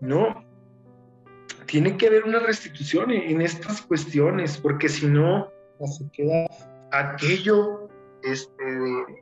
No, 0.00 0.44
tiene 1.66 1.96
que 1.96 2.06
haber 2.06 2.24
una 2.24 2.38
restitución 2.38 3.10
en, 3.10 3.40
estas 3.40 3.82
cuestiones, 3.82 4.58
porque 4.58 4.88
si 4.88 5.06
no, 5.06 5.48
se 5.84 6.10
queda 6.12 6.46
aquello 6.92 7.88
este, 8.22 8.64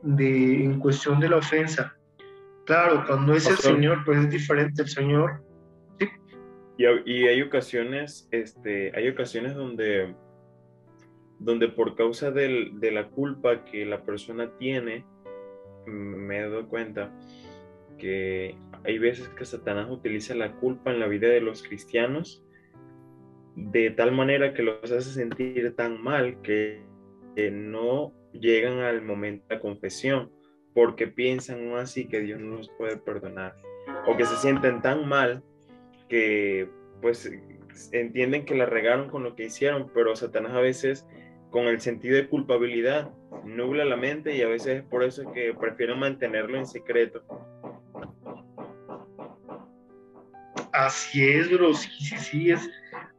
de, 0.03 0.63
en 0.63 0.79
cuestión 0.79 1.19
de 1.19 1.29
la 1.29 1.37
ofensa. 1.37 1.95
Claro, 2.65 3.03
cuando 3.05 3.33
es 3.33 3.47
el 3.47 3.57
Señor, 3.57 4.03
pues 4.05 4.19
es 4.19 4.29
diferente 4.29 4.81
el 4.83 4.89
Señor. 4.89 5.43
Y, 6.77 6.85
y, 7.05 7.27
hay 7.27 7.41
ocasiones, 7.41 8.27
este, 8.31 8.91
hay 8.95 9.07
ocasiones 9.07 9.55
donde, 9.55 10.13
donde 11.39 11.69
por 11.69 11.95
causa 11.95 12.31
del, 12.31 12.79
de 12.79 12.91
la 12.91 13.07
culpa 13.07 13.63
que 13.65 13.85
la 13.85 14.03
persona 14.03 14.51
tiene, 14.57 15.05
me 15.85 16.39
he 16.39 16.41
dado 16.41 16.67
cuenta 16.67 17.11
que 17.97 18.57
hay 18.85 18.97
veces 18.99 19.29
que 19.29 19.45
Satanás 19.45 19.89
utiliza 19.89 20.35
la 20.35 20.53
culpa 20.53 20.91
en 20.91 20.99
la 20.99 21.07
vida 21.07 21.27
de 21.27 21.41
los 21.41 21.63
cristianos 21.63 22.43
de 23.55 23.89
tal 23.89 24.11
manera 24.11 24.53
que 24.53 24.63
los 24.63 24.91
hace 24.91 25.09
sentir 25.11 25.75
tan 25.75 26.01
mal 26.01 26.41
que, 26.41 26.83
no 27.51 28.13
llegan 28.31 28.79
al 28.79 29.01
momento 29.01 29.45
de 29.49 29.59
confesión 29.59 30.31
porque 30.73 31.07
piensan 31.07 31.73
así 31.73 32.07
que 32.07 32.21
Dios 32.21 32.39
no 32.39 32.55
los 32.55 32.69
puede 32.77 32.95
perdonar 32.95 33.57
o 34.07 34.15
que 34.15 34.23
se 34.23 34.37
sienten 34.37 34.81
tan 34.81 35.05
mal 35.05 35.43
que 36.07 36.69
pues 37.01 37.29
entienden 37.91 38.45
que 38.45 38.55
la 38.55 38.65
regaron 38.65 39.09
con 39.09 39.23
lo 39.23 39.35
que 39.35 39.47
hicieron, 39.47 39.91
pero 39.93 40.15
Satanás 40.15 40.53
a 40.53 40.61
veces 40.61 41.05
con 41.49 41.67
el 41.67 41.79
sentido 41.79 42.15
de 42.15 42.27
culpabilidad, 42.27 43.11
nubla 43.45 43.85
la 43.85 43.95
mente 43.95 44.35
y 44.35 44.41
a 44.41 44.47
veces 44.47 44.77
es 44.79 44.83
por 44.83 45.03
eso 45.03 45.31
que 45.31 45.53
prefiero 45.53 45.95
mantenerlo 45.95 46.57
en 46.57 46.65
secreto. 46.65 47.23
Así 50.77 51.23
es, 51.23 51.49
bro, 51.51 51.73
sí, 51.73 51.89
sí, 51.99 52.17
sí, 52.17 52.51
es, 52.51 52.69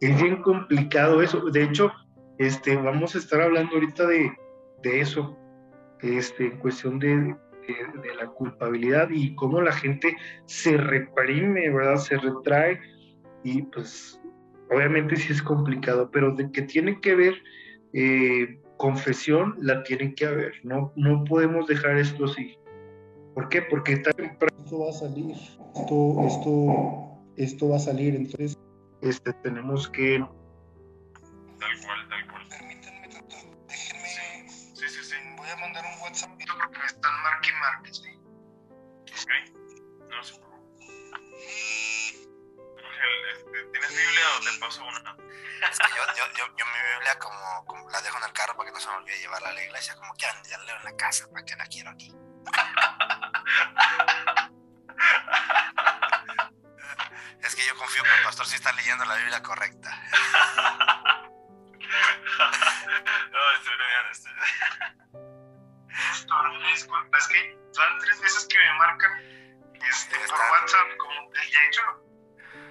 es 0.01 0.23
bien 0.23 0.43
complicado 0.43 1.23
eso. 1.23 1.41
De 1.51 1.63
hecho, 1.63 1.91
este, 2.39 2.77
vamos 2.77 3.15
a 3.15 3.19
estar 3.19 3.41
hablando 3.41 3.75
ahorita 3.75 4.07
de, 4.07 4.33
de 4.83 5.01
eso, 5.01 5.37
este, 6.01 6.47
en 6.47 6.59
cuestión 6.59 6.99
de, 6.99 7.35
de, 7.67 8.15
la 8.15 8.27
culpabilidad 8.27 9.09
y 9.11 9.35
cómo 9.35 9.61
la 9.61 9.73
gente 9.73 10.17
se 10.45 10.77
reprime, 10.77 11.71
¿verdad? 11.71 11.97
Se 11.97 12.17
retrae 12.19 12.79
y 13.43 13.63
pues 13.63 14.21
obviamente 14.71 15.17
sí 15.17 15.33
es 15.33 15.43
complicado, 15.43 16.11
pero 16.11 16.33
de 16.35 16.51
que 16.51 16.63
tiene 16.63 17.01
que 17.01 17.15
ver 17.15 17.35
eh, 17.93 18.61
confesión, 18.77 19.57
la 19.61 19.83
tiene 19.83 20.15
que 20.15 20.27
haber, 20.27 20.53
no, 20.63 20.93
no 20.97 21.25
podemos 21.25 21.67
dejar 21.67 21.97
esto 21.97 22.27
así. 22.27 22.57
¿Por 23.35 23.49
qué? 23.49 23.63
Porque 23.63 23.95
esto 23.95 24.79
va 24.79 24.91
a 24.91 24.93
salir, 24.93 25.37
esto, 25.75 26.27
esto, 26.27 27.06
esto 27.37 27.69
va 27.69 27.77
a 27.77 27.81
salir, 27.81 28.15
entonces 28.15 28.59
este, 29.03 29.33
tenemos 29.35 29.89
que... 29.91 30.19
Tal 31.59 31.81
cual, 31.85 32.09
tal 32.09 32.27
cual. 32.29 32.49
Permítanme, 32.49 33.09
déjenme... 33.69 34.49
Sí, 34.49 34.89
sí, 34.89 35.05
sí. 35.05 35.17
Voy 35.37 35.49
a 35.49 35.57
mandar 35.57 35.85
un 35.85 36.03
WhatsApp 36.03 36.31
porque 36.31 36.79
me 36.79 36.87
están 36.87 37.23
marque 37.23 37.51
marque, 37.61 37.95
¿sí? 37.95 38.19
Ok, 39.03 39.31
no 40.09 40.23
se 40.23 40.35
preocupe. 40.35 40.87
Este, 43.33 43.65
¿Tienes 43.73 43.91
Biblia 43.91 44.25
o 44.37 44.41
te 44.41 44.61
paso 44.61 44.83
una? 44.83 45.17
Es 45.71 45.79
que 45.79 45.89
yo, 45.97 46.03
yo, 46.17 46.25
yo, 46.39 46.57
yo 46.57 46.65
mi 46.67 46.95
Biblia 46.95 47.19
como, 47.19 47.65
como, 47.67 47.91
la 47.91 48.01
dejo 48.03 48.19
en 48.19 48.25
el 48.25 48.33
carro 48.33 48.57
para 48.57 48.69
que 48.69 48.75
no 48.75 48.81
se 48.81 48.89
me 48.89 48.97
olvide 48.97 49.19
llevarla 49.19 49.49
a 49.51 49.53
la 49.53 49.63
iglesia, 49.63 49.95
como 49.97 50.13
que 50.15 50.27
ya 50.49 50.59
leo 50.59 50.77
en 50.77 50.85
la 50.85 50.97
casa, 50.97 51.29
para 51.31 51.45
que 51.45 51.57
la 51.57 51.67
quiero 51.67 51.91
aquí. 51.91 52.15
pastor 58.37 58.53
sí 58.53 58.57
está 58.57 58.71
leyendo 58.73 59.03
la 59.07 59.15
Biblia 59.15 59.43
correcta. 59.43 59.89
no, 63.33 63.53
estoy 63.55 63.75
bromeando, 63.77 64.11
estoy... 64.13 64.33
Disculpa, 66.71 67.17
es 67.17 67.29
que 67.29 67.59
van 67.79 67.99
tres 67.99 68.21
veces 68.21 68.47
que 68.51 68.59
me 68.59 68.75
marcan 68.75 69.11
este, 69.89 70.19
por 70.29 70.39
WhatsApp, 70.39 70.97
como 70.99 71.31
de 71.31 71.67
hecho 71.67 71.81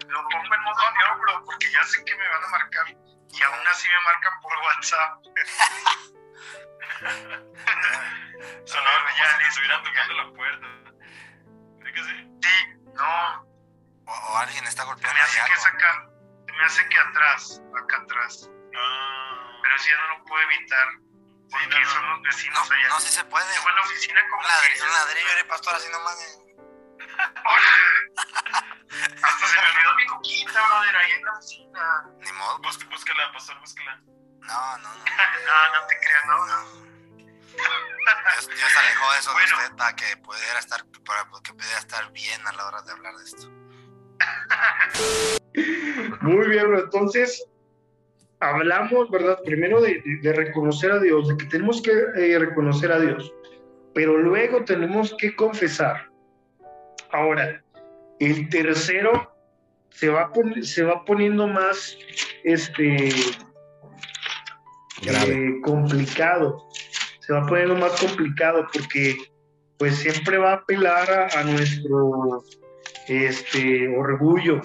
lo 0.08 0.28
pongo 0.30 0.54
en 0.54 0.62
modo 0.62 0.82
avión, 0.84 1.20
bro, 1.20 1.44
porque 1.46 1.72
ya 1.72 1.84
sé 1.84 2.06
que 2.06 2.16
me 2.16 2.30
van 2.30 2.44
a 2.44 2.48
marcar 2.50 2.86
y 2.88 3.42
aún 3.42 3.68
así 3.68 3.90
me 3.90 4.02
marcan 4.02 4.40
por 4.42 4.54
WhatsApp. 4.66 5.24
Sonaba 8.68 9.16
ya 9.18 9.38
le 9.40 9.48
estuvieran 9.48 9.84
tocando 9.84 10.14
la 10.14 10.32
puerta. 10.32 10.68
¿Sí 11.84 11.92
que 11.92 12.04
sí? 12.04 12.30
Sí, 12.44 12.56
no. 12.94 13.45
O, 14.08 14.12
o 14.12 14.38
alguien 14.38 14.64
está 14.66 14.84
Se 14.84 14.88
golpeando 14.88 15.14
me 15.14 15.20
ahí 15.22 15.26
hace 15.28 15.36
que 15.36 15.42
algo. 15.42 15.56
es 15.56 15.66
acá. 15.66 16.10
Se 16.46 16.52
me 16.54 16.66
hace 16.66 16.90
que 16.90 16.98
atrás, 17.00 17.62
acá 17.84 17.98
atrás. 18.04 18.50
Ah, 18.78 19.60
Pero 19.64 19.78
si 19.80 19.90
ya 19.90 19.98
no 19.98 20.08
lo 20.18 20.24
puedo 20.26 20.42
evitar. 20.44 20.88
Porque 21.52 21.68
no, 21.68 21.80
no. 21.80 21.86
son 21.92 22.10
los 22.10 22.18
No, 22.18 22.24
vecinos 22.24 22.72
allá. 22.72 22.88
no, 22.90 23.00
sí 23.00 23.10
se 23.10 23.24
puede. 23.26 23.46
Se 23.54 23.62
fue 23.62 23.72
a 23.72 23.76
la 23.76 23.82
oficina 23.82 24.22
como 24.30 24.42
Un 24.42 24.48
ladrillo, 24.48 24.84
que- 24.84 24.90
un 24.90 24.94
ladrillo, 24.94 25.30
eres 25.32 25.44
pastor, 25.46 25.76
así 25.76 25.90
nomás. 25.92 26.22
eh. 26.22 26.42
Hasta 29.24 29.48
se 29.48 29.62
me 29.62 29.68
olvidó 29.70 29.96
mi 29.96 30.06
coquita, 30.08 30.68
brother, 30.68 30.96
ahí 30.98 31.12
en 31.12 31.26
la 31.26 31.32
oficina. 31.34 32.04
Ni 32.20 32.32
modo, 32.34 32.62
pues. 32.62 32.76
búsquela, 32.78 32.90
búsquela, 32.96 33.32
pastor, 33.34 33.60
búsquela. 33.60 33.96
No, 34.42 34.78
no, 34.80 34.96
no. 34.96 35.06
No, 35.46 35.74
no 35.82 35.88
te 35.88 36.00
creas, 36.00 36.26
no, 36.26 36.46
no. 36.46 36.86
Dios, 37.56 38.48
Dios 38.50 38.76
alejó 38.78 39.14
eso 39.14 39.32
Bueno. 39.34 39.58
de 39.58 39.64
usted 39.64 39.76
para 39.78 39.96
que 39.96 40.18
pudiera 40.18 40.60
estar 40.60 40.84
para 41.06 41.24
que 41.44 41.54
pudiera 41.54 41.80
estar 41.80 42.12
bien 42.12 42.46
a 42.48 42.52
la 42.52 42.66
hora 42.66 42.82
de 42.82 42.92
hablar 42.92 43.16
de 43.16 43.24
esto. 43.24 43.48
Muy 46.22 46.50
bien, 46.50 46.74
entonces 46.74 47.46
hablamos, 48.40 49.10
¿verdad? 49.10 49.40
Primero 49.46 49.82
de, 49.82 50.02
reconocer 50.24 50.92
a 50.92 51.00
Dios, 51.00 51.28
de 51.28 51.38
que 51.38 51.46
tenemos 51.46 51.82
que 51.82 51.92
eh, 51.92 52.40
reconocer 52.40 52.92
a 52.92 53.00
Dios, 53.00 53.34
pero 53.94 54.18
luego 54.18 54.64
tenemos 54.66 55.16
que 55.18 55.36
confesar. 55.36 56.10
Ahora, 57.12 57.64
el 58.20 58.50
tercero 58.50 59.32
se 59.90 60.10
va, 60.10 60.32
se 60.62 60.84
va 60.84 61.06
poniendo 61.06 61.48
más 61.48 61.98
este, 62.44 63.10
Grave. 65.02 65.34
eh, 65.34 65.62
complicado, 65.64 66.68
se 67.20 67.34
va 67.34 67.46
poniendo 67.46 67.76
más 67.76 68.00
complicado 68.00 68.68
porque 68.74 69.16
pues 69.78 69.96
siempre 69.98 70.38
va 70.38 70.52
a 70.52 70.56
apelar 70.56 71.12
a, 71.12 71.40
a 71.40 71.44
nuestro 71.44 72.44
este, 73.08 73.88
orgullo. 73.96 74.62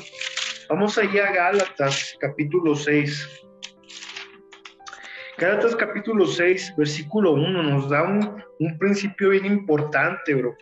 Vamos 0.68 0.98
allá 0.98 1.28
a 1.28 1.32
Gálatas, 1.32 2.16
capítulo 2.20 2.74
6. 2.74 3.28
Gálatas, 5.38 5.74
capítulo 5.74 6.26
6, 6.26 6.74
versículo 6.76 7.32
1, 7.32 7.62
nos 7.62 7.88
da 7.88 8.02
un, 8.02 8.42
un 8.58 8.78
principio 8.78 9.30
bien 9.30 9.46
importante, 9.46 10.34
bro. 10.34 10.54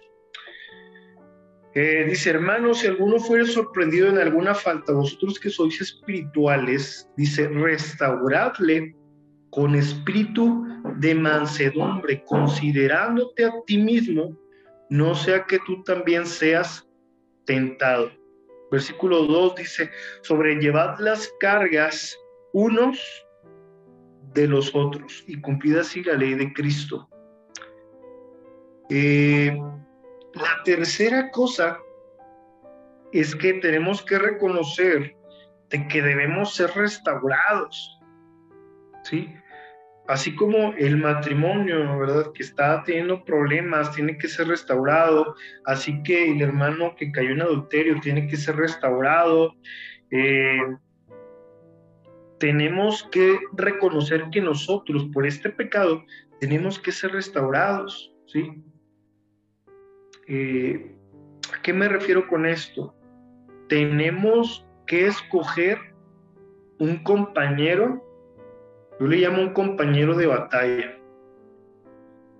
Eh, 1.74 2.06
dice, 2.08 2.30
hermanos, 2.30 2.78
si 2.78 2.86
alguno 2.86 3.18
fuere 3.18 3.44
sorprendido 3.44 4.08
en 4.08 4.18
alguna 4.18 4.54
falta, 4.54 4.92
vosotros 4.92 5.38
que 5.38 5.50
sois 5.50 5.80
espirituales, 5.80 7.08
dice, 7.16 7.46
restauradle 7.48 8.96
con 9.50 9.74
espíritu 9.74 10.66
de 10.96 11.14
mansedumbre, 11.14 12.24
considerándote 12.24 13.44
a 13.44 13.52
ti 13.66 13.78
mismo, 13.78 14.36
no 14.90 15.14
sea 15.14 15.44
que 15.44 15.58
tú 15.66 15.82
también 15.84 16.26
seas 16.26 16.87
tentado. 17.48 18.12
Versículo 18.70 19.22
2 19.22 19.54
dice, 19.56 19.90
sobrellevad 20.20 20.98
las 21.00 21.32
cargas 21.40 22.16
unos 22.52 23.00
de 24.34 24.46
los 24.46 24.74
otros 24.74 25.24
y 25.26 25.40
cumplid 25.40 25.78
así 25.78 26.04
la 26.04 26.12
ley 26.12 26.34
de 26.34 26.52
Cristo. 26.52 27.08
Eh, 28.90 29.58
la 30.34 30.62
tercera 30.64 31.30
cosa 31.30 31.78
es 33.12 33.34
que 33.34 33.54
tenemos 33.54 34.02
que 34.02 34.18
reconocer 34.18 35.16
de 35.70 35.88
que 35.88 36.02
debemos 36.02 36.54
ser 36.54 36.70
restaurados. 36.72 37.98
¿Sí? 39.04 39.34
Así 40.08 40.34
como 40.34 40.72
el 40.78 40.96
matrimonio, 40.96 41.98
¿verdad? 41.98 42.32
Que 42.32 42.42
está 42.42 42.82
teniendo 42.82 43.26
problemas, 43.26 43.94
tiene 43.94 44.16
que 44.16 44.26
ser 44.26 44.48
restaurado. 44.48 45.34
Así 45.66 46.02
que 46.02 46.32
el 46.32 46.40
hermano 46.40 46.96
que 46.96 47.12
cayó 47.12 47.32
en 47.32 47.42
adulterio 47.42 48.00
tiene 48.00 48.26
que 48.26 48.38
ser 48.38 48.56
restaurado. 48.56 49.54
Eh, 50.10 50.62
tenemos 52.38 53.06
que 53.12 53.38
reconocer 53.52 54.30
que 54.32 54.40
nosotros, 54.40 55.06
por 55.12 55.26
este 55.26 55.50
pecado, 55.50 56.02
tenemos 56.40 56.78
que 56.78 56.90
ser 56.90 57.12
restaurados, 57.12 58.10
¿sí? 58.26 58.62
Eh, 60.26 60.96
¿A 61.54 61.60
qué 61.60 61.74
me 61.74 61.86
refiero 61.86 62.26
con 62.28 62.46
esto? 62.46 62.94
Tenemos 63.68 64.64
que 64.86 65.06
escoger 65.06 65.78
un 66.78 67.02
compañero, 67.02 68.07
yo 69.00 69.06
le 69.06 69.18
llamo 69.18 69.42
un 69.42 69.52
compañero 69.52 70.14
de 70.16 70.26
batalla. 70.26 70.98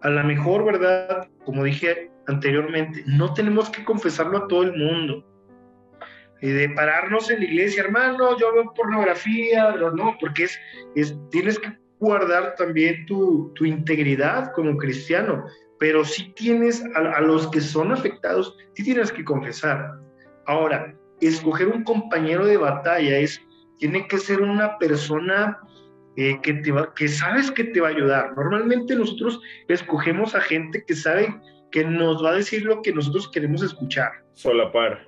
A 0.01 0.11
lo 0.11 0.25
mejor, 0.25 0.65
¿verdad? 0.65 1.29
Como 1.45 1.65
dije 1.65 2.11
anteriormente, 2.27 3.03
no 3.07 3.33
tenemos 3.35 3.71
que 3.71 3.85
confesarlo 3.85 4.39
a 4.39 4.49
todo 4.49 4.63
el 4.63 4.77
mundo. 4.77 5.25
De 6.41 6.69
pararnos 6.71 7.31
en 7.31 7.41
la 7.41 7.47
iglesia, 7.47 7.83
hermano, 7.83 8.39
yo 8.39 8.53
veo 8.53 8.73
pornografía, 8.75 9.71
pero 9.73 9.91
no, 9.93 10.17
porque 10.21 10.45
es, 10.45 10.59
es, 10.95 11.17
tienes 11.31 11.59
que 11.59 11.77
guardar 11.99 12.55
también 12.57 13.07
tu, 13.07 13.53
tu 13.55 13.65
integridad 13.65 14.53
como 14.53 14.77
cristiano, 14.77 15.45
pero 15.81 16.05
sí 16.05 16.33
tienes 16.37 16.85
a, 16.95 17.17
a 17.17 17.21
los 17.21 17.49
que 17.51 17.61
son 17.61 17.91
afectados, 17.91 18.57
sí 18.75 18.85
tienes 18.85 19.11
que 19.11 19.25
confesar. 19.25 19.99
Ahora, 20.47 20.95
escoger 21.21 21.69
un 21.69 21.83
compañero 21.83 22.47
de 22.47 22.57
batalla 22.57 23.19
es, 23.19 23.41
tiene 23.79 24.07
que 24.07 24.19
ser 24.19 24.41
una 24.41 24.79
persona 24.79 25.59
eh, 26.21 26.41
que, 26.43 26.53
te 26.53 26.73
va, 26.73 26.93
que 26.95 27.07
sabes 27.07 27.49
que 27.53 27.63
te 27.63 27.81
va 27.81 27.87
a 27.87 27.91
ayudar. 27.93 28.37
Normalmente 28.37 28.97
nosotros 28.97 29.41
escogemos 29.69 30.35
a 30.35 30.41
gente 30.41 30.85
que 30.85 30.97
sabe 30.97 31.33
que 31.71 31.85
nos 31.85 32.25
va 32.25 32.31
a 32.31 32.35
decir 32.35 32.65
lo 32.65 32.83
que 32.83 32.93
nosotros 32.93 33.31
queremos 33.31 33.63
escuchar. 33.63 34.11
Solapar. 34.35 35.07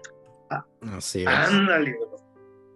Así 0.83 1.23
es. 1.23 1.27
Ándale, 1.27 1.97
bro. 1.99 2.17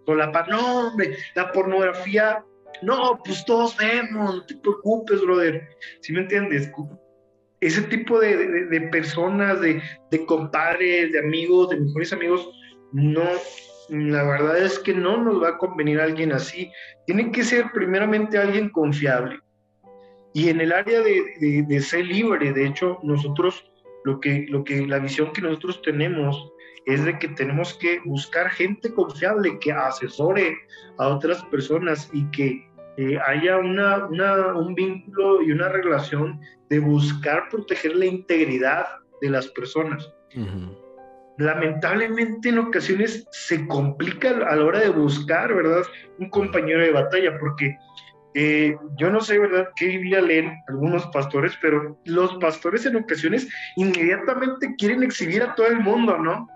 Solapar, 0.05 0.49
no, 0.49 0.87
hombre, 0.87 1.15
la 1.33 1.49
pornografía, 1.53 2.43
no, 2.81 3.21
pues 3.23 3.45
todos 3.45 3.77
vemos, 3.77 4.35
no 4.35 4.45
te 4.45 4.57
preocupes, 4.57 5.21
brother. 5.21 5.69
¿Sí 6.01 6.11
me 6.11 6.19
entiendes? 6.19 6.69
Ese 7.61 7.83
tipo 7.83 8.19
de, 8.19 8.35
de, 8.35 8.65
de 8.65 8.81
personas, 8.89 9.61
de, 9.61 9.81
de 10.11 10.25
compadres, 10.25 11.13
de 11.13 11.19
amigos, 11.19 11.69
de 11.69 11.77
mejores 11.79 12.11
amigos, 12.11 12.49
no, 12.91 13.23
la 13.89 14.23
verdad 14.23 14.57
es 14.57 14.79
que 14.79 14.93
no 14.93 15.21
nos 15.21 15.41
va 15.41 15.49
a 15.49 15.57
convenir 15.57 15.99
alguien 15.99 16.31
así. 16.31 16.71
Tiene 17.05 17.31
que 17.31 17.43
ser 17.43 17.65
primeramente 17.73 18.37
alguien 18.37 18.69
confiable. 18.69 19.39
Y 20.33 20.49
en 20.49 20.59
el 20.59 20.73
área 20.73 21.01
de, 21.01 21.65
de, 21.67 21.81
ser 21.81 22.05
libre, 22.05 22.51
de 22.51 22.67
hecho, 22.67 22.99
nosotros, 23.03 23.71
lo 24.03 24.19
que, 24.19 24.45
lo 24.49 24.63
que, 24.63 24.85
la 24.85 24.99
visión 24.99 25.31
que 25.31 25.41
nosotros 25.41 25.81
tenemos 25.81 26.51
es 26.85 27.03
de 27.05 27.17
que 27.17 27.29
tenemos 27.29 27.73
que 27.75 27.99
buscar 28.05 28.49
gente 28.49 28.93
confiable 28.93 29.57
que 29.59 29.71
asesore 29.71 30.57
a 30.97 31.07
otras 31.07 31.43
personas 31.45 32.09
y 32.13 32.29
que 32.31 32.69
eh, 32.97 33.17
haya 33.25 33.57
una, 33.57 34.05
una, 34.05 34.53
un 34.55 34.75
vínculo 34.75 35.41
y 35.41 35.51
una 35.51 35.69
relación 35.69 36.39
de 36.69 36.79
buscar 36.79 37.49
proteger 37.49 37.95
la 37.95 38.05
integridad 38.05 38.85
de 39.21 39.29
las 39.29 39.47
personas. 39.47 40.11
Lamentablemente 41.37 42.49
en 42.49 42.59
ocasiones 42.59 43.27
se 43.31 43.67
complica 43.67 44.29
a 44.29 44.55
la 44.55 44.63
hora 44.63 44.79
de 44.79 44.89
buscar, 44.89 45.53
¿verdad? 45.53 45.83
Un 46.19 46.29
compañero 46.29 46.81
de 46.81 46.91
batalla, 46.91 47.37
porque 47.39 47.77
eh, 48.37 48.75
yo 48.97 49.09
no 49.09 49.21
sé, 49.21 49.39
¿verdad?, 49.39 49.69
qué 49.75 49.87
Biblia 49.87 50.21
leen 50.21 50.61
algunos 50.67 51.05
pastores, 51.07 51.57
pero 51.61 51.97
los 52.03 52.35
pastores 52.35 52.85
en 52.85 52.97
ocasiones 52.97 53.47
inmediatamente 53.77 54.75
quieren 54.77 55.03
exhibir 55.03 55.41
a 55.41 55.55
todo 55.55 55.67
el 55.67 55.79
mundo, 55.79 56.17
¿no? 56.17 56.47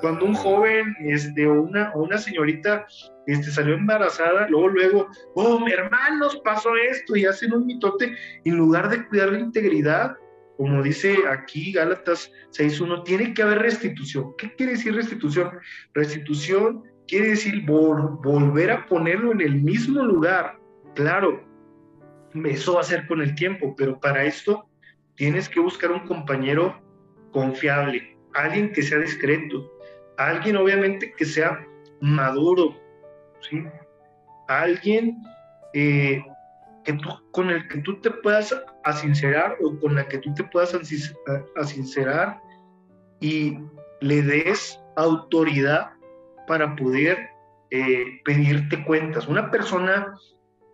Cuando 0.00 0.26
un 0.26 0.34
joven 0.34 0.94
este, 1.00 1.46
o, 1.46 1.62
una, 1.62 1.90
o 1.94 2.02
una 2.02 2.18
señorita 2.18 2.86
este, 3.26 3.50
salió 3.50 3.74
embarazada, 3.74 4.48
luego, 4.48 4.68
luego, 4.68 5.08
oh, 5.34 5.58
mi 5.58 5.72
hermano 5.72 6.28
pasó 6.44 6.70
esto 6.76 7.16
y 7.16 7.26
hacen 7.26 7.52
un 7.52 7.66
mitote 7.66 8.14
en 8.44 8.56
lugar 8.56 8.88
de 8.88 9.06
cuidar 9.08 9.30
la 9.30 9.40
integridad. 9.40 10.16
Como 10.56 10.82
dice 10.82 11.16
aquí 11.28 11.72
Gálatas 11.72 12.30
6.1, 12.52 13.04
tiene 13.04 13.34
que 13.34 13.42
haber 13.42 13.58
restitución. 13.58 14.34
¿Qué 14.38 14.54
quiere 14.54 14.72
decir 14.72 14.94
restitución? 14.94 15.50
Restitución 15.94 16.84
quiere 17.08 17.30
decir 17.30 17.64
volver 17.66 18.70
a 18.70 18.86
ponerlo 18.86 19.32
en 19.32 19.40
el 19.40 19.62
mismo 19.62 20.02
lugar. 20.04 20.58
Claro, 20.94 21.44
eso 22.44 22.74
va 22.74 22.80
a 22.80 22.84
ser 22.84 23.06
con 23.06 23.20
el 23.20 23.34
tiempo, 23.34 23.74
pero 23.76 23.98
para 23.98 24.24
esto 24.24 24.68
tienes 25.16 25.48
que 25.48 25.60
buscar 25.60 25.92
un 25.92 26.06
compañero 26.06 26.80
confiable, 27.32 28.16
alguien 28.34 28.72
que 28.72 28.82
sea 28.82 28.98
discreto, 28.98 29.70
alguien 30.18 30.56
obviamente 30.56 31.12
que 31.16 31.24
sea 31.24 31.66
maduro, 32.00 32.76
¿sí? 33.40 33.64
Alguien 34.48 35.16
eh, 35.72 36.22
que 36.84 36.92
tú, 36.94 37.08
con 37.32 37.50
el 37.50 37.66
que 37.68 37.78
tú 37.78 38.00
te 38.00 38.10
puedas 38.10 38.54
asincerar 38.84 39.56
o 39.62 39.78
con 39.80 39.94
la 39.94 40.06
que 40.08 40.18
tú 40.18 40.32
te 40.34 40.44
puedas 40.44 40.76
asincerar 41.56 42.40
y 43.20 43.58
le 44.00 44.22
des 44.22 44.80
autoridad 44.96 45.90
para 46.46 46.76
poder 46.76 47.30
eh, 47.70 48.20
pedirte 48.24 48.84
cuentas. 48.84 49.26
Una 49.26 49.50
persona, 49.50 50.14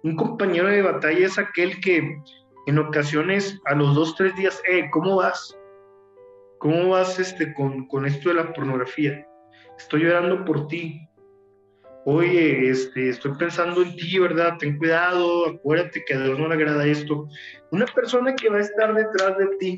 un 0.03 0.17
compañero 0.17 0.69
de 0.69 0.83
batalla 0.83 1.27
es 1.27 1.39
aquel 1.39 1.81
que 1.81 2.21
en 2.67 2.79
ocasiones 2.79 3.59
a 3.67 3.75
los 3.75 3.95
dos, 3.95 4.15
tres 4.17 4.35
días, 4.37 4.61
eh, 4.69 4.91
¿cómo 4.91 5.17
vas? 5.17 5.57
¿Cómo 6.59 6.91
vas 6.91 7.19
este, 7.19 7.55
con, 7.55 7.87
con 7.87 8.05
esto 8.05 8.29
de 8.29 8.35
la 8.37 8.53
pornografía? 8.53 9.27
Estoy 9.79 10.03
llorando 10.03 10.45
por 10.45 10.67
ti 10.67 11.01
oye, 12.05 12.71
este, 12.71 13.11
estoy 13.11 13.33
pensando 13.37 13.83
en 13.83 13.97
ti, 13.97 14.19
¿verdad? 14.19 14.57
Ten 14.59 14.79
cuidado, 14.79 15.47
acuérdate 15.47 16.05
que 16.05 16.15
a 16.15 16.21
Dios 16.21 16.39
no 16.39 16.49
le 16.49 16.55
agrada 16.55 16.87
esto. 16.87 17.29
Una 17.71 17.87
persona 17.87 18.35
que 18.35 18.49
va 18.49 18.59
a 18.59 18.63
estar 18.63 18.95
detrás 18.95 19.39
de 19.39 19.47
ti, 19.59 19.77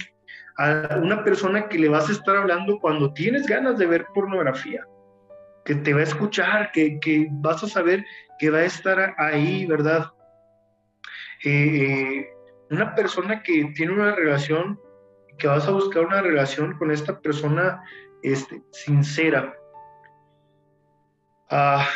a 0.58 0.98
una 1.02 1.24
persona 1.24 1.68
que 1.68 1.78
le 1.78 1.88
vas 1.88 2.08
a 2.08 2.12
estar 2.12 2.36
hablando 2.36 2.78
cuando 2.78 3.12
tienes 3.12 3.46
ganas 3.46 3.78
de 3.78 3.86
ver 3.86 4.06
pornografía, 4.14 4.86
que 5.64 5.74
te 5.76 5.94
va 5.94 6.00
a 6.00 6.04
escuchar, 6.04 6.70
que, 6.72 6.98
que 7.00 7.28
vas 7.30 7.62
a 7.64 7.68
saber 7.68 8.04
que 8.38 8.50
va 8.50 8.58
a 8.58 8.64
estar 8.64 9.14
ahí, 9.18 9.66
¿verdad? 9.66 10.10
Eh, 11.44 11.50
eh, 11.50 12.28
una 12.70 12.94
persona 12.94 13.42
que 13.42 13.72
tiene 13.74 13.92
una 13.92 14.14
relación, 14.14 14.80
que 15.38 15.46
vas 15.46 15.66
a 15.66 15.72
buscar 15.72 16.04
una 16.04 16.22
relación 16.22 16.76
con 16.78 16.90
esta 16.90 17.20
persona 17.20 17.82
este, 18.22 18.62
sincera. 18.72 19.54
Ah, 21.50 21.86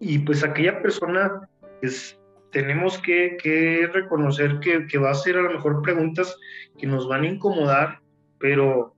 y 0.00 0.18
pues 0.18 0.44
aquella 0.44 0.80
persona, 0.82 1.48
pues 1.80 2.18
tenemos 2.50 2.98
que, 2.98 3.88
reconocer 3.92 4.58
que, 4.60 4.86
que, 4.86 4.98
va 4.98 5.10
a 5.10 5.14
ser 5.14 5.36
a 5.36 5.42
lo 5.42 5.50
mejor 5.50 5.82
preguntas 5.82 6.36
que 6.78 6.86
nos 6.86 7.08
van 7.08 7.22
a 7.22 7.28
incomodar, 7.28 8.00
pero 8.38 8.94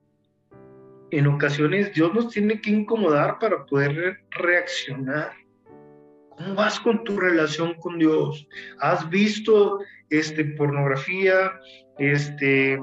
en 1.10 1.26
ocasiones 1.26 1.92
Dios 1.94 2.12
nos 2.14 2.30
tiene 2.30 2.60
que 2.60 2.70
incomodar 2.70 3.38
para 3.38 3.64
poder 3.64 4.20
reaccionar. 4.30 5.32
¿Cómo 6.30 6.54
vas 6.54 6.78
con 6.80 7.02
tu 7.04 7.18
relación 7.18 7.74
con 7.74 7.98
Dios? 7.98 8.46
¿Has 8.80 9.08
visto 9.10 9.80
este, 10.10 10.44
pornografía? 10.44 11.52
Este, 11.98 12.78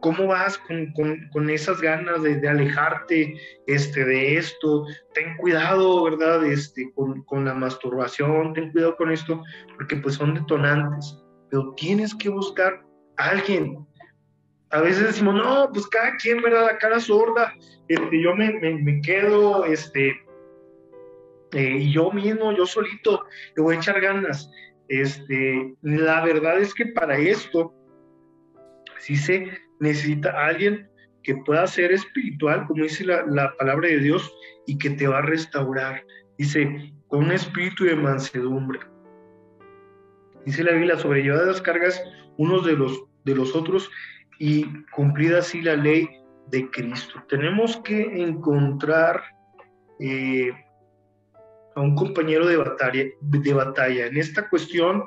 ¿Cómo 0.00 0.26
vas 0.26 0.58
con, 0.58 0.92
con, 0.92 1.28
con 1.32 1.50
esas 1.50 1.80
ganas 1.80 2.22
de, 2.22 2.48
alejarte 2.48 3.34
este, 3.66 4.04
de 4.04 4.36
esto? 4.36 4.84
Ten 5.14 5.36
cuidado, 5.38 6.04
¿verdad? 6.04 6.44
Este, 6.44 6.90
con, 6.94 7.22
con, 7.24 7.44
la 7.44 7.54
masturbación, 7.54 8.52
ten 8.52 8.70
cuidado 8.72 8.96
con 8.96 9.10
esto, 9.10 9.42
porque 9.74 9.96
pues 9.96 10.16
son 10.16 10.34
detonantes. 10.34 11.18
Pero 11.50 11.72
tienes 11.76 12.14
que 12.14 12.28
buscar 12.28 12.84
alguien. 13.16 13.86
A 14.70 14.80
veces 14.80 15.06
decimos, 15.06 15.34
no, 15.34 15.70
pues 15.72 15.86
cada 15.88 16.16
quien, 16.16 16.42
¿verdad? 16.42 16.66
La 16.66 16.78
cara 16.78 17.00
sorda. 17.00 17.54
Este, 17.88 18.22
yo 18.22 18.34
me, 18.34 18.52
me, 18.60 18.74
me 18.74 19.00
quedo, 19.00 19.64
este, 19.64 20.14
eh, 21.52 21.78
y 21.80 21.92
yo 21.92 22.10
mismo, 22.10 22.52
yo 22.52 22.66
solito, 22.66 23.24
le 23.56 23.62
voy 23.62 23.76
a 23.76 23.78
echar 23.78 24.00
ganas. 24.00 24.50
Este, 24.88 25.74
la 25.82 26.24
verdad 26.24 26.60
es 26.60 26.74
que 26.74 26.86
para 26.86 27.16
esto, 27.16 27.72
sí 28.98 29.16
se 29.16 29.50
necesita 29.80 30.46
alguien 30.46 30.88
que 31.22 31.36
pueda 31.38 31.66
ser 31.66 31.92
espiritual, 31.92 32.66
como 32.66 32.84
dice 32.84 33.04
la, 33.04 33.52
palabra 33.58 33.88
de 33.88 33.98
Dios, 33.98 34.32
y 34.66 34.78
que 34.78 34.90
te 34.90 35.08
va 35.08 35.18
a 35.18 35.22
restaurar. 35.22 36.04
Dice, 36.38 36.92
con 37.08 37.24
un 37.24 37.32
espíritu 37.32 37.84
de 37.84 37.96
mansedumbre. 37.96 38.80
Dice 40.44 40.62
la 40.62 40.72
Biblia, 40.72 40.98
sobrellevar 40.98 41.46
las 41.46 41.60
cargas 41.60 42.00
unos 42.36 42.64
de 42.64 42.74
los, 42.74 43.02
de 43.24 43.34
los 43.34 43.56
otros 43.56 43.90
y 44.38 44.64
cumplida 44.92 45.38
así 45.38 45.62
la 45.62 45.74
ley 45.74 46.08
de 46.50 46.70
Cristo. 46.70 47.22
Tenemos 47.28 47.76
que 47.78 48.02
encontrar 48.22 49.22
eh, 49.98 50.52
a 51.74 51.80
un 51.80 51.96
compañero 51.96 52.46
de 52.46 52.56
batalla, 52.56 53.04
de 53.20 53.52
batalla. 53.52 54.06
En 54.06 54.16
esta 54.16 54.48
cuestión 54.48 55.02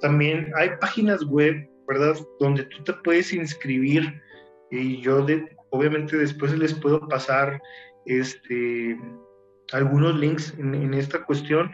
también 0.00 0.52
hay 0.56 0.70
páginas 0.80 1.24
web 1.24 1.68
¿verdad? 1.88 2.16
Donde 2.40 2.64
tú 2.64 2.82
te 2.84 2.92
puedes 3.04 3.32
inscribir 3.32 4.20
y 4.70 5.00
yo 5.02 5.26
obviamente 5.70 6.16
después 6.16 6.56
les 6.56 6.74
puedo 6.74 7.06
pasar 7.08 7.60
este, 8.06 8.98
algunos 9.72 10.18
links 10.18 10.54
en, 10.58 10.94
esta 10.94 11.24
cuestión. 11.24 11.70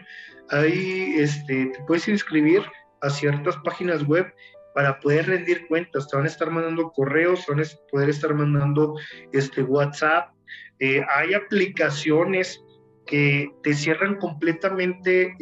Ahí 0.49 1.15
este, 1.17 1.67
te 1.67 1.83
puedes 1.87 2.07
inscribir 2.07 2.63
a 3.01 3.09
ciertas 3.09 3.55
páginas 3.57 4.05
web 4.05 4.33
para 4.73 4.99
poder 4.99 5.27
rendir 5.27 5.67
cuentas. 5.67 6.07
Te 6.07 6.15
van 6.15 6.25
a 6.25 6.29
estar 6.29 6.49
mandando 6.51 6.91
correos, 6.91 7.45
te 7.45 7.53
van 7.53 7.61
a 7.61 7.67
poder 7.91 8.09
estar 8.09 8.33
mandando 8.33 8.95
este, 9.31 9.63
WhatsApp. 9.63 10.33
Eh, 10.79 11.05
hay 11.13 11.33
aplicaciones 11.33 12.63
que 13.05 13.51
te 13.63 13.73
cierran 13.73 14.15
completamente 14.17 15.35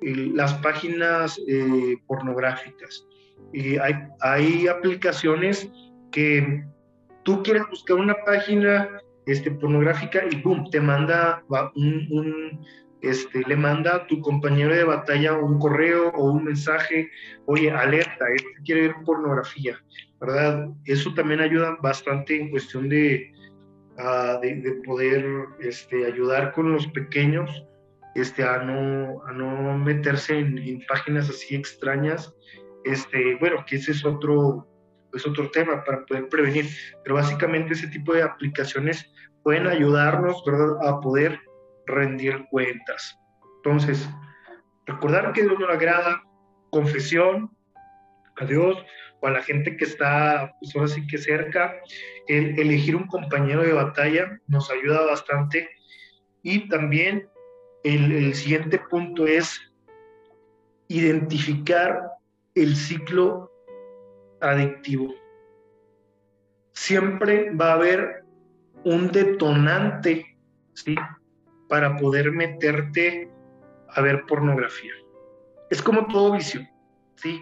las 0.00 0.54
páginas 0.54 1.40
eh, 1.46 1.96
pornográficas. 2.06 3.05
Y 3.52 3.78
hay, 3.78 3.94
hay 4.20 4.68
aplicaciones 4.68 5.70
que 6.12 6.64
tú 7.24 7.42
quieres 7.42 7.62
buscar 7.70 7.96
una 7.96 8.14
página 8.24 8.88
este, 9.26 9.50
pornográfica 9.50 10.22
y 10.30 10.40
boom, 10.40 10.70
te 10.70 10.80
manda 10.80 11.42
un, 11.74 12.64
este, 13.02 13.42
le 13.46 13.56
manda 13.56 13.96
a 13.96 14.06
tu 14.06 14.20
compañero 14.20 14.74
de 14.74 14.84
batalla 14.84 15.34
un 15.34 15.58
correo 15.58 16.10
o 16.10 16.30
un 16.30 16.44
mensaje, 16.44 17.10
oye, 17.46 17.70
alerta, 17.70 18.24
este 18.34 18.48
quiere 18.64 18.82
ver 18.82 18.96
pornografía, 19.04 19.78
¿verdad? 20.20 20.68
Eso 20.84 21.12
también 21.14 21.40
ayuda 21.40 21.76
bastante 21.82 22.40
en 22.40 22.50
cuestión 22.50 22.88
de, 22.88 23.32
uh, 23.98 24.40
de, 24.40 24.56
de, 24.60 24.72
poder 24.84 25.26
este, 25.60 26.06
ayudar 26.06 26.52
con 26.52 26.72
los 26.72 26.86
pequeños 26.88 27.66
este, 28.14 28.44
a, 28.44 28.58
no, 28.58 29.22
a 29.26 29.32
no 29.32 29.76
meterse 29.76 30.38
en, 30.38 30.56
en 30.58 30.82
páginas 30.86 31.28
así 31.28 31.54
extrañas 31.54 32.32
este, 32.86 33.36
bueno, 33.36 33.64
que 33.66 33.76
ese 33.76 33.92
es 33.92 34.04
otro, 34.04 34.66
es 35.12 35.26
otro 35.26 35.50
tema 35.50 35.82
para 35.84 36.04
poder 36.06 36.28
prevenir, 36.28 36.66
pero 37.02 37.16
básicamente 37.16 37.74
ese 37.74 37.88
tipo 37.88 38.12
de 38.14 38.22
aplicaciones 38.22 39.10
pueden 39.42 39.66
ayudarnos 39.66 40.42
¿verdad? 40.44 40.76
a 40.88 41.00
poder 41.00 41.40
rendir 41.86 42.46
cuentas. 42.50 43.18
Entonces, 43.56 44.08
recordar 44.86 45.32
que 45.32 45.42
Dios 45.42 45.58
nos 45.58 45.70
agrada, 45.70 46.22
confesión 46.70 47.50
a 48.36 48.44
Dios 48.44 48.76
o 49.20 49.26
a 49.26 49.30
la 49.30 49.42
gente 49.42 49.76
que 49.76 49.84
está, 49.84 50.52
pues 50.60 50.74
ahora 50.76 50.88
sí 50.88 51.06
que 51.06 51.18
cerca, 51.18 51.74
el 52.28 52.58
elegir 52.58 52.94
un 52.96 53.06
compañero 53.06 53.62
de 53.62 53.72
batalla 53.72 54.38
nos 54.46 54.70
ayuda 54.70 55.06
bastante 55.06 55.68
y 56.42 56.68
también 56.68 57.28
el, 57.82 58.12
el 58.12 58.34
siguiente 58.34 58.78
punto 58.90 59.26
es 59.26 59.60
identificar 60.88 62.02
el 62.56 62.74
ciclo 62.74 63.52
adictivo. 64.40 65.14
Siempre 66.72 67.54
va 67.54 67.70
a 67.70 67.74
haber 67.74 68.24
un 68.84 69.12
detonante, 69.12 70.38
¿sí? 70.74 70.96
Para 71.68 71.96
poder 71.96 72.32
meterte 72.32 73.30
a 73.90 74.00
ver 74.00 74.24
pornografía. 74.26 74.92
Es 75.70 75.82
como 75.82 76.06
todo 76.06 76.32
vicio, 76.32 76.66
¿sí? 77.16 77.40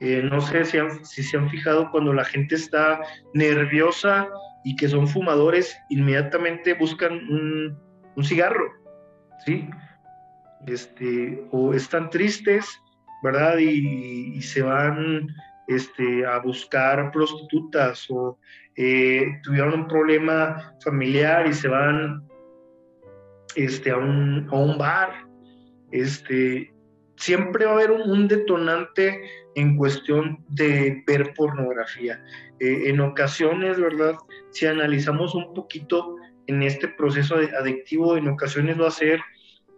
Eh, 0.00 0.22
no 0.22 0.40
sé 0.40 0.64
si, 0.64 0.78
si 1.02 1.22
se 1.22 1.36
han 1.36 1.48
fijado 1.48 1.90
cuando 1.90 2.12
la 2.12 2.24
gente 2.24 2.54
está 2.54 3.00
nerviosa 3.34 4.28
y 4.64 4.76
que 4.76 4.88
son 4.88 5.08
fumadores, 5.08 5.76
inmediatamente 5.88 6.74
buscan 6.74 7.12
un, 7.12 7.78
un 8.14 8.24
cigarro, 8.24 8.70
¿sí? 9.46 9.68
Este, 10.66 11.46
o 11.50 11.72
están 11.72 12.10
tristes, 12.10 12.66
¿verdad? 13.22 13.58
Y, 13.58 14.40
se 14.42 14.62
van 14.62 15.28
este, 15.66 16.24
a 16.24 16.38
buscar 16.38 17.10
prostitutas 17.10 18.06
o 18.10 18.38
eh, 18.76 19.40
tuvieron 19.42 19.74
un 19.74 19.88
problema 19.88 20.74
familiar 20.82 21.46
y 21.46 21.52
se 21.52 21.68
van 21.68 22.22
este, 23.56 23.90
a, 23.90 23.96
un, 23.96 24.48
a 24.50 24.56
un 24.56 24.78
bar. 24.78 25.26
Este, 25.90 26.72
siempre 27.18 27.64
va 27.64 27.72
a 27.72 27.74
haber 27.74 27.90
un, 27.90 28.28
detonante 28.28 29.20
en 29.54 29.76
cuestión 29.76 30.44
de 30.48 31.02
ver 31.06 31.34
pornografía. 31.34 32.22
Eh, 32.60 32.90
en 32.90 33.00
ocasiones, 33.00 33.78
¿verdad? 33.78 34.14
Si 34.50 34.66
analizamos 34.66 35.34
un 35.34 35.52
poquito 35.52 36.16
en 36.46 36.62
este 36.62 36.88
proceso 36.88 37.36
adictivo, 37.58 38.16
en 38.16 38.28
ocasiones 38.28 38.80
va 38.80 38.88
a 38.88 38.92
ser 38.92 39.20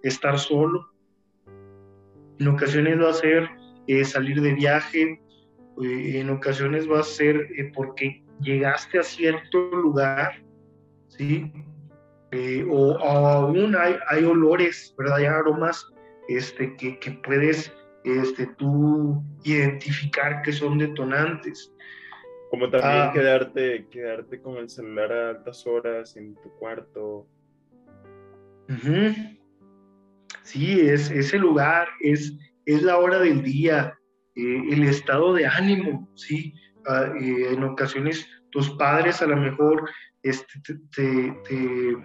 estar 0.03 0.39
solo, 0.39 0.90
en 2.41 2.49
ocasiones 2.49 2.99
va 3.01 3.11
a 3.11 3.15
ser 3.15 3.49
eh, 3.87 4.05
salir 4.05 4.41
de 4.41 4.55
viaje, 4.55 5.21
eh, 5.83 6.21
en 6.21 6.31
ocasiones 6.31 6.91
va 6.91 7.01
a 7.01 7.05
ser 7.05 7.37
eh, 7.37 7.71
porque 7.75 8.25
llegaste 8.41 8.99
a 8.99 9.03
cierto 9.03 9.59
lugar, 9.73 10.43
¿sí? 11.09 11.53
Eh, 12.33 12.67
o, 12.69 12.99
aún 12.99 13.77
hay, 13.77 13.97
hay, 14.09 14.25
olores, 14.25 14.95
¿verdad? 14.97 15.17
Hay 15.17 15.25
aromas 15.27 15.87
este, 16.29 16.77
que, 16.77 16.99
que, 16.99 17.11
puedes 17.11 17.73
este, 18.05 18.47
tú 18.59 19.23
identificar 19.45 20.43
que 20.43 20.53
son 20.53 20.79
detonantes. 20.79 21.73
Como 22.51 22.71
también 22.71 23.03
ah. 23.03 23.11
quedarte, 23.13 23.87
quedarte 23.91 24.41
con 24.41 24.57
el 24.57 24.69
celular 24.69 25.13
a 25.13 25.31
altas 25.31 25.67
horas 25.67 26.17
en 26.17 26.35
tu 26.37 26.51
cuarto. 26.59 27.27
Sí, 30.43 30.81
es 30.81 31.11
ese 31.11 31.39
lugar, 31.39 31.89
es, 32.01 32.37
es 32.67 32.83
la 32.83 32.99
hora 32.99 33.19
del 33.19 33.43
día, 33.43 33.95
eh, 34.35 34.63
el 34.71 34.85
estado 34.85 35.35
de 35.35 35.47
ánimo, 35.47 36.09
¿sí? 36.15 36.55
Ah, 36.87 37.13
eh, 37.21 37.53
en 37.53 37.63
ocasiones 37.65 38.27
tus 38.51 38.71
padres 38.71 39.21
a 39.23 39.27
lo 39.27 39.37
mejor 39.37 39.89
este, 40.23 40.59
te, 40.93 41.97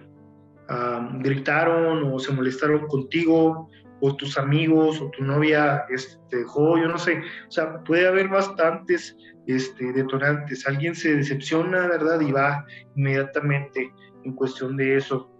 gritaron 1.19 2.11
o 2.11 2.19
se 2.19 2.33
molestaron 2.33 2.87
contigo, 2.87 3.69
o 4.01 4.15
tus 4.15 4.37
amigos 4.37 5.01
o 5.01 5.09
tu 5.11 5.23
novia 5.23 5.85
este, 5.89 6.17
te 6.29 6.37
dejó, 6.37 6.77
yo 6.77 6.87
no 6.87 6.97
sé, 6.97 7.21
o 7.47 7.51
sea, 7.51 7.83
puede 7.83 8.07
haber 8.07 8.27
bastantes 8.27 9.15
este, 9.47 9.93
detonantes, 9.93 10.67
alguien 10.67 10.95
se 10.95 11.15
decepciona, 11.15 11.87
¿verdad? 11.87 12.19
Y 12.21 12.31
va 12.31 12.65
inmediatamente 12.95 13.91
en 14.23 14.33
cuestión 14.33 14.75
de 14.77 14.97
eso 14.97 15.31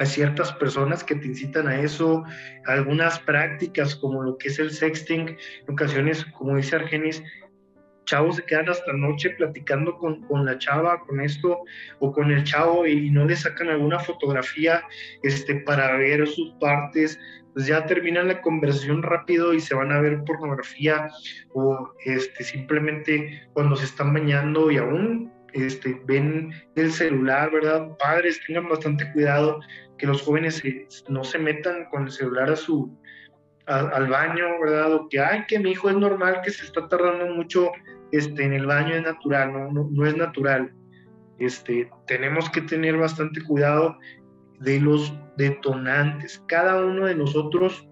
a 0.00 0.06
ciertas 0.06 0.50
personas 0.54 1.04
que 1.04 1.14
te 1.14 1.28
incitan 1.28 1.68
a 1.68 1.78
eso, 1.78 2.24
algunas 2.66 3.18
prácticas 3.20 3.94
como 3.94 4.22
lo 4.22 4.38
que 4.38 4.48
es 4.48 4.58
el 4.58 4.70
sexting, 4.70 5.28
en 5.28 5.72
ocasiones, 5.72 6.24
como 6.36 6.56
dice 6.56 6.76
Argenis, 6.76 7.22
chavos 8.06 8.36
se 8.36 8.44
quedan 8.44 8.70
hasta 8.70 8.94
noche 8.94 9.30
platicando 9.30 9.98
con, 9.98 10.22
con, 10.22 10.46
la 10.46 10.56
chava, 10.56 11.00
con 11.00 11.20
esto, 11.20 11.60
o 11.98 12.12
con 12.12 12.30
el 12.30 12.44
chavo 12.44 12.86
y 12.86 13.10
no 13.10 13.26
le 13.26 13.36
sacan 13.36 13.68
alguna 13.68 13.98
fotografía 13.98 14.82
este, 15.22 15.56
para 15.56 15.94
ver 15.98 16.26
sus 16.26 16.54
partes, 16.54 17.20
pues 17.52 17.66
ya 17.66 17.84
terminan 17.84 18.28
la 18.28 18.40
conversación 18.40 19.02
rápido 19.02 19.52
y 19.52 19.60
se 19.60 19.74
van 19.74 19.92
a 19.92 20.00
ver 20.00 20.24
pornografía, 20.24 21.10
o 21.52 21.92
este, 22.06 22.42
simplemente 22.42 23.42
cuando 23.52 23.76
se 23.76 23.84
están 23.84 24.14
bañando 24.14 24.70
y 24.70 24.78
aún 24.78 25.30
este, 25.52 26.00
ven 26.06 26.52
el 26.76 26.92
celular, 26.92 27.50
¿verdad? 27.50 27.96
Padres, 27.98 28.40
tengan 28.46 28.68
bastante 28.68 29.10
cuidado 29.12 29.60
que 29.98 30.06
los 30.06 30.22
jóvenes 30.22 30.62
no 31.08 31.24
se 31.24 31.38
metan 31.38 31.86
con 31.90 32.04
el 32.04 32.10
celular 32.10 32.50
a 32.50 32.56
su, 32.56 32.96
al 33.66 34.08
baño, 34.08 34.44
¿verdad? 34.60 34.94
O 34.94 35.08
que, 35.08 35.20
ay, 35.20 35.44
que 35.46 35.58
mi 35.58 35.72
hijo 35.72 35.90
es 35.90 35.96
normal, 35.96 36.40
que 36.42 36.50
se 36.50 36.64
está 36.64 36.88
tardando 36.88 37.26
mucho 37.26 37.70
este, 38.12 38.44
en 38.44 38.52
el 38.52 38.66
baño, 38.66 38.94
es 38.94 39.02
natural, 39.02 39.52
no, 39.52 39.88
no, 39.90 40.06
es 40.06 40.16
natural. 40.16 40.72
Este, 41.38 41.88
tenemos 42.06 42.50
que 42.50 42.62
tener 42.62 42.96
bastante 42.96 43.42
cuidado 43.42 43.96
de 44.60 44.80
los 44.80 45.14
detonantes. 45.36 46.42
Cada 46.48 46.84
uno 46.84 47.06
de 47.06 47.14
nosotros, 47.14 47.88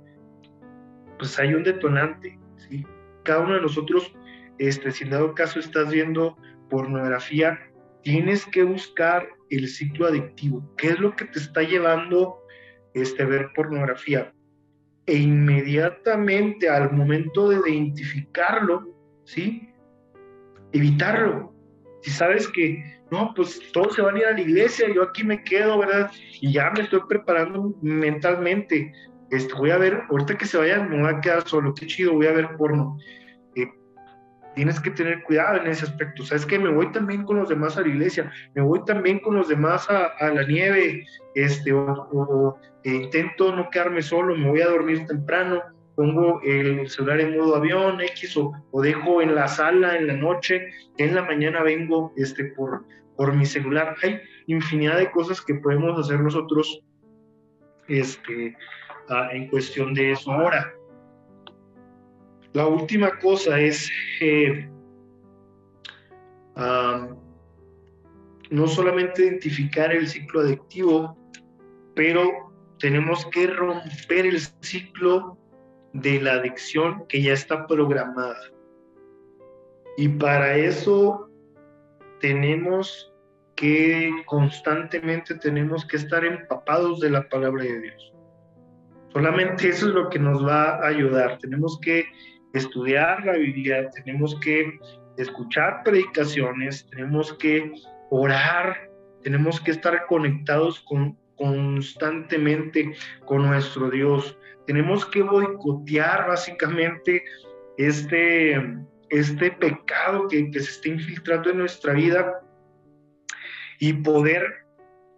pues 1.18 1.38
hay 1.38 1.54
un 1.54 1.62
detonante, 1.62 2.38
¿sí? 2.56 2.86
Cada 3.24 3.40
uno 3.40 3.54
de 3.54 3.62
nosotros, 3.62 4.12
este, 4.58 4.90
si 4.90 5.04
en 5.04 5.10
dado 5.10 5.34
caso 5.34 5.60
estás 5.60 5.90
viendo 5.90 6.36
pornografía, 6.68 7.58
tienes 8.02 8.46
que 8.46 8.62
buscar 8.62 9.28
el 9.50 9.68
ciclo 9.68 10.06
adictivo. 10.06 10.62
¿Qué 10.76 10.88
es 10.88 11.00
lo 11.00 11.14
que 11.14 11.24
te 11.26 11.38
está 11.38 11.62
llevando 11.62 12.38
este, 12.94 13.24
ver 13.24 13.50
pornografía? 13.54 14.32
E 15.06 15.16
inmediatamente 15.16 16.68
al 16.68 16.92
momento 16.92 17.48
de 17.48 17.70
identificarlo, 17.70 18.94
¿sí? 19.24 19.68
Evitarlo. 20.72 21.54
Si 22.02 22.10
sabes 22.10 22.46
que, 22.48 22.82
no, 23.10 23.32
pues 23.34 23.60
todos 23.72 23.94
se 23.94 24.02
van 24.02 24.16
a 24.16 24.18
ir 24.18 24.26
a 24.26 24.32
la 24.32 24.40
iglesia, 24.40 24.86
yo 24.94 25.02
aquí 25.02 25.24
me 25.24 25.42
quedo, 25.42 25.78
¿verdad? 25.78 26.10
Y 26.40 26.52
ya 26.52 26.70
me 26.70 26.82
estoy 26.82 27.00
preparando 27.08 27.74
mentalmente. 27.80 28.92
Este, 29.30 29.52
voy 29.54 29.70
a 29.70 29.78
ver, 29.78 30.02
ahorita 30.10 30.36
que 30.36 30.46
se 30.46 30.58
vayan, 30.58 30.88
me 30.90 31.00
voy 31.00 31.10
a 31.10 31.20
quedar 31.20 31.46
solo, 31.48 31.74
qué 31.74 31.86
chido, 31.86 32.12
voy 32.12 32.26
a 32.26 32.32
ver 32.32 32.56
porno 32.56 32.98
tienes 34.58 34.80
que 34.80 34.90
tener 34.90 35.22
cuidado 35.22 35.58
en 35.58 35.68
ese 35.68 35.84
aspecto. 35.84 36.24
Sabes 36.24 36.44
que 36.44 36.58
me 36.58 36.68
voy 36.68 36.90
también 36.90 37.22
con 37.22 37.36
los 37.36 37.48
demás 37.48 37.76
a 37.76 37.82
la 37.82 37.88
iglesia, 37.90 38.32
me 38.56 38.62
voy 38.62 38.84
también 38.84 39.20
con 39.20 39.36
los 39.36 39.46
demás 39.46 39.88
a, 39.88 40.10
la 40.34 40.42
nieve, 40.42 41.06
este, 41.36 41.72
o, 41.72 42.58
e 42.82 42.90
intento 42.90 43.54
no 43.54 43.70
quedarme 43.70 44.02
solo, 44.02 44.34
me 44.34 44.50
voy 44.50 44.60
a 44.60 44.66
dormir 44.66 45.06
temprano, 45.06 45.62
pongo 45.94 46.40
el 46.42 46.88
celular 46.88 47.20
en 47.20 47.38
modo 47.38 47.54
avión 47.54 48.00
X 48.00 48.36
o, 48.36 48.82
dejo 48.82 49.22
en 49.22 49.36
la 49.36 49.46
sala 49.46 49.96
en 49.96 50.08
la 50.08 50.14
noche, 50.14 50.70
en 50.96 51.14
la 51.14 51.22
mañana 51.22 51.62
vengo 51.62 52.12
este, 52.16 52.46
por, 52.46 52.84
por 53.16 53.32
mi 53.34 53.46
celular. 53.46 53.94
Hay 54.02 54.20
infinidad 54.48 54.98
de 54.98 55.12
cosas 55.12 55.40
que 55.40 55.54
podemos 55.54 55.96
hacer 56.00 56.18
nosotros 56.18 56.82
este, 57.86 58.56
ah, 59.08 59.28
en 59.30 59.46
cuestión 59.50 59.94
de 59.94 60.10
eso. 60.10 60.32
Ahora, 60.32 60.74
la 62.58 62.66
última 62.66 63.16
cosa 63.20 63.60
es 63.60 63.88
no 68.50 68.66
solamente 68.66 69.22
identificar 69.22 69.92
el 69.92 70.08
ciclo 70.08 70.40
adictivo, 70.40 71.16
pero 71.94 72.52
tenemos 72.80 73.24
que 73.26 73.46
romper 73.46 74.26
el 74.26 74.40
ciclo 74.60 75.38
de 75.92 76.20
la 76.20 76.32
adicción 76.32 77.06
que 77.08 77.22
ya 77.22 77.32
está 77.32 77.64
programada. 77.68 78.40
Y 79.96 80.08
para 80.08 80.56
eso 80.56 81.30
tenemos 82.20 83.12
que 83.54 84.10
constantemente 84.26 85.36
tenemos 85.36 85.86
que 85.86 85.96
estar 85.96 86.24
empapados 86.24 86.98
de 86.98 87.10
la 87.10 87.28
palabra 87.28 87.62
de 87.62 87.80
Dios. 87.82 88.12
Solamente 89.12 89.68
eso 89.68 89.86
es 89.86 89.94
lo 89.94 90.08
que 90.10 90.18
nos 90.18 90.44
va 90.44 90.74
a 90.74 90.88
ayudar. 90.88 91.38
Tenemos 91.38 91.78
que 91.80 92.04
estudiar 92.54 93.24
la 93.24 93.32
Biblia, 93.32 93.90
tenemos 93.90 94.38
que 94.40 94.78
escuchar 95.16 95.82
predicaciones, 95.84 96.86
tenemos 96.90 97.32
que 97.34 97.72
orar, 98.10 98.88
tenemos 99.22 99.60
que 99.60 99.72
estar 99.72 100.06
conectados 100.06 100.80
con, 100.80 101.16
constantemente 101.36 102.94
con 103.24 103.46
nuestro 103.46 103.90
Dios. 103.90 104.38
Tenemos 104.66 105.04
que 105.06 105.22
boicotear 105.22 106.28
básicamente 106.28 107.24
este, 107.76 108.78
este 109.10 109.50
pecado 109.52 110.28
que, 110.28 110.50
que 110.50 110.60
se 110.60 110.70
está 110.70 110.88
infiltrando 110.88 111.50
en 111.50 111.58
nuestra 111.58 111.94
vida 111.94 112.40
y 113.80 113.92
poder 113.92 114.42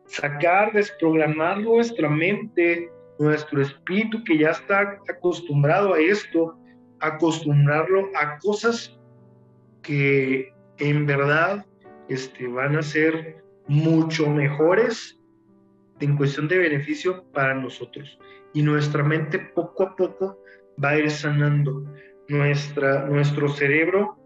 sacar, 0.06 0.72
desprogramar 0.72 1.60
nuestra 1.60 2.08
mente, 2.08 2.90
nuestro 3.18 3.62
espíritu 3.62 4.22
que 4.24 4.38
ya 4.38 4.50
está 4.50 4.98
acostumbrado 5.08 5.94
a 5.94 6.00
esto 6.00 6.59
acostumbrarlo 7.00 8.08
a 8.14 8.38
cosas 8.38 8.98
que 9.82 10.52
en 10.78 11.06
verdad 11.06 11.66
este, 12.08 12.46
van 12.48 12.76
a 12.76 12.82
ser 12.82 13.42
mucho 13.68 14.28
mejores 14.28 15.18
en 16.00 16.16
cuestión 16.16 16.48
de 16.48 16.58
beneficio 16.58 17.24
para 17.32 17.54
nosotros. 17.54 18.18
Y 18.52 18.62
nuestra 18.62 19.02
mente 19.02 19.38
poco 19.38 19.84
a 19.84 19.96
poco 19.96 20.42
va 20.82 20.90
a 20.90 20.98
ir 20.98 21.10
sanando. 21.10 21.84
nuestra, 22.28 23.06
nuestro 23.06 23.48
cerebro 23.48 24.16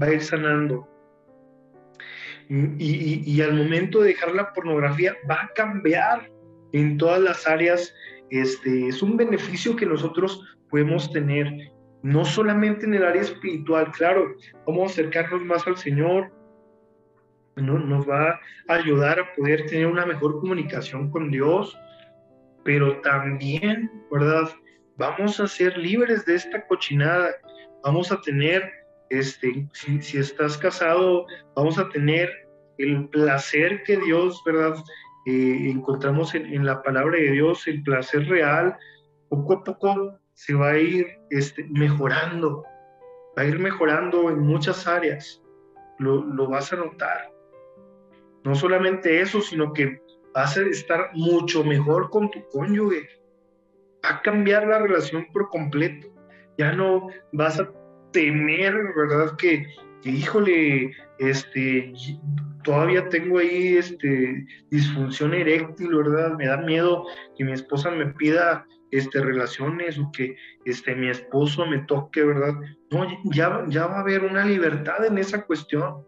va 0.00 0.06
a 0.06 0.14
ir 0.14 0.22
sanando. 0.22 0.88
Y, 2.48 3.22
y, 3.24 3.40
al 3.40 3.54
momento 3.54 4.00
de 4.00 4.08
dejar 4.08 4.34
la 4.34 4.52
pornografía 4.52 5.16
va 5.28 5.44
a 5.44 5.50
cambiar 5.54 6.30
en 6.72 6.98
todas 6.98 7.20
las 7.20 7.46
áreas. 7.46 7.94
Este, 8.30 8.88
es 8.88 9.02
un 9.02 9.16
beneficio 9.16 9.74
que 9.76 9.86
nosotros 9.86 10.42
podemos 10.68 11.10
tener, 11.10 11.72
no 12.04 12.22
solamente 12.26 12.84
en 12.84 12.92
el 12.92 13.02
área 13.02 13.22
espiritual, 13.22 13.90
claro, 13.92 14.34
a 14.66 14.84
acercarnos 14.84 15.42
más 15.42 15.66
al 15.66 15.78
Señor, 15.78 16.30
¿no? 17.56 17.78
nos 17.78 18.06
va 18.06 18.38
a 18.68 18.74
ayudar 18.74 19.18
a 19.18 19.32
poder 19.32 19.64
tener 19.64 19.86
una 19.86 20.04
mejor 20.04 20.38
comunicación 20.38 21.10
con 21.10 21.30
Dios, 21.30 21.74
pero 22.62 23.00
también, 23.00 23.90
¿verdad? 24.12 24.50
Vamos 24.98 25.40
a 25.40 25.46
ser 25.46 25.78
libres 25.78 26.26
de 26.26 26.34
esta 26.34 26.66
cochinada, 26.66 27.30
vamos 27.82 28.12
a 28.12 28.20
tener, 28.20 28.70
este, 29.08 29.66
si, 29.72 30.18
estás 30.18 30.58
casado, 30.58 31.24
vamos 31.56 31.78
a 31.78 31.88
tener 31.88 32.28
el 32.76 33.08
placer 33.08 33.82
que 33.84 33.96
Dios, 33.96 34.42
¿verdad? 34.44 34.74
Eh, 35.24 35.70
encontramos 35.70 36.34
en, 36.34 36.66
la 36.66 36.82
palabra 36.82 37.16
de 37.16 37.30
Dios, 37.30 37.66
el 37.66 37.82
placer 37.82 38.28
real, 38.28 38.76
poco 39.30 39.54
a 39.54 39.64
poco 39.64 40.20
se 40.34 40.54
va 40.54 40.70
a 40.70 40.78
ir 40.78 41.06
este, 41.30 41.64
mejorando, 41.70 42.64
va 43.36 43.42
a 43.42 43.46
ir 43.46 43.58
mejorando 43.58 44.30
en 44.30 44.40
muchas 44.40 44.86
áreas, 44.86 45.42
lo, 45.98 46.24
lo 46.24 46.48
vas 46.48 46.72
a 46.72 46.76
notar. 46.76 47.32
No 48.44 48.54
solamente 48.54 49.20
eso, 49.20 49.40
sino 49.40 49.72
que 49.72 50.00
vas 50.34 50.56
a 50.58 50.62
estar 50.62 51.10
mucho 51.14 51.64
mejor 51.64 52.10
con 52.10 52.30
tu 52.30 52.46
cónyuge. 52.48 53.08
Va 54.04 54.16
a 54.16 54.22
cambiar 54.22 54.66
la 54.66 54.80
relación 54.80 55.26
por 55.32 55.48
completo. 55.48 56.08
Ya 56.58 56.72
no 56.72 57.08
vas 57.32 57.58
a 57.58 57.70
temer, 58.12 58.74
¿verdad? 58.94 59.36
Que, 59.36 59.66
híjole, 60.04 60.92
este, 61.18 61.92
todavía 62.64 63.08
tengo 63.08 63.38
ahí 63.38 63.76
este, 63.76 64.46
disfunción 64.70 65.32
eréctil, 65.32 65.94
¿verdad? 65.94 66.36
Me 66.36 66.46
da 66.46 66.58
miedo 66.58 67.04
que 67.36 67.44
mi 67.44 67.52
esposa 67.52 67.90
me 67.90 68.06
pida 68.14 68.66
este, 68.94 69.20
relaciones 69.20 69.98
o 69.98 70.10
que 70.12 70.36
este, 70.64 70.94
mi 70.94 71.10
esposo 71.10 71.66
me 71.66 71.78
toque, 71.80 72.22
¿verdad? 72.22 72.54
No, 72.90 73.06
ya, 73.24 73.64
ya 73.68 73.86
va 73.86 73.96
a 73.96 74.00
haber 74.00 74.22
una 74.22 74.44
libertad 74.44 75.04
en 75.04 75.18
esa 75.18 75.44
cuestión. 75.44 76.06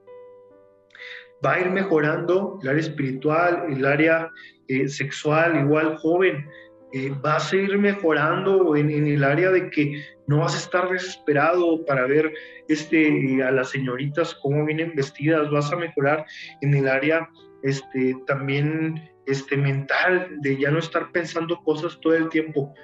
Va 1.44 1.55
a 1.55 1.61
ir 1.61 1.70
mejorando 1.70 2.59
el 2.62 2.68
área 2.68 2.81
espiritual, 2.81 3.66
el 3.68 3.85
área 3.85 4.31
eh, 4.68 4.88
sexual, 4.88 5.61
igual 5.61 5.96
joven, 5.99 6.49
eh, 6.92 7.12
vas 7.20 7.53
a 7.53 7.57
ir 7.57 7.77
mejorando 7.77 8.77
en, 8.77 8.90
el 8.90 9.25
área 9.25 9.51
de 9.51 9.68
que 9.70 10.05
no 10.29 10.38
vas 10.38 10.55
a 10.55 10.59
estar 10.59 10.88
desesperado 10.88 11.85
para 11.85 12.07
ver 12.07 12.33
este, 12.68 13.42
a 13.42 13.51
las 13.51 13.70
señoritas 13.70 14.35
cómo 14.40 14.64
vienen 14.64 14.94
vestidas, 14.94 15.51
vas 15.51 15.72
a 15.72 15.77
mejorar 15.77 16.25
en 16.61 16.75
el 16.75 16.88
área 16.88 17.29
este, 17.64 18.14
también 18.29 19.11
este, 19.26 19.56
mental, 19.56 20.28
de 20.40 20.58
ya 20.58 20.70
no 20.70 20.78
estar 20.78 21.12
pensando 21.12 21.62
cosas 21.62 21.98
todo 22.00 22.14
el 22.14 22.28
tiempo. 22.28 22.74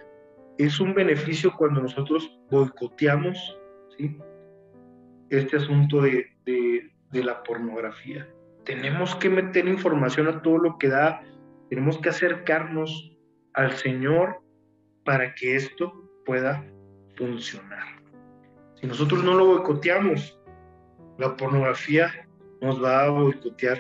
Es 0.58 0.80
un 0.80 0.94
beneficio 0.94 1.54
cuando 1.56 1.80
nosotros 1.80 2.38
boicoteamos 2.50 3.58
¿sí? 3.96 4.18
este 5.30 5.56
asunto 5.56 6.02
de, 6.02 6.26
de 6.44 7.24
la 7.24 7.42
pornografía 7.42 8.28
tenemos 8.64 9.14
que 9.16 9.28
meter 9.28 9.66
información 9.66 10.28
a 10.28 10.42
todo 10.42 10.58
lo 10.58 10.78
que 10.78 10.88
da, 10.88 11.22
tenemos 11.68 11.98
que 11.98 12.10
acercarnos 12.10 13.16
al 13.54 13.72
Señor 13.72 14.40
para 15.04 15.34
que 15.34 15.56
esto 15.56 15.92
pueda 16.24 16.64
funcionar. 17.16 17.84
Si 18.80 18.86
nosotros 18.86 19.24
no 19.24 19.34
lo 19.34 19.46
boicoteamos, 19.46 20.38
la 21.18 21.36
pornografía 21.36 22.28
nos 22.60 22.82
va 22.82 23.04
a 23.04 23.10
boicotear 23.10 23.78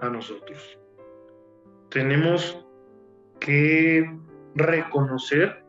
a 0.00 0.08
nosotros. 0.08 0.77
Tenemos 1.90 2.64
que 3.40 4.10
reconocer 4.54 5.64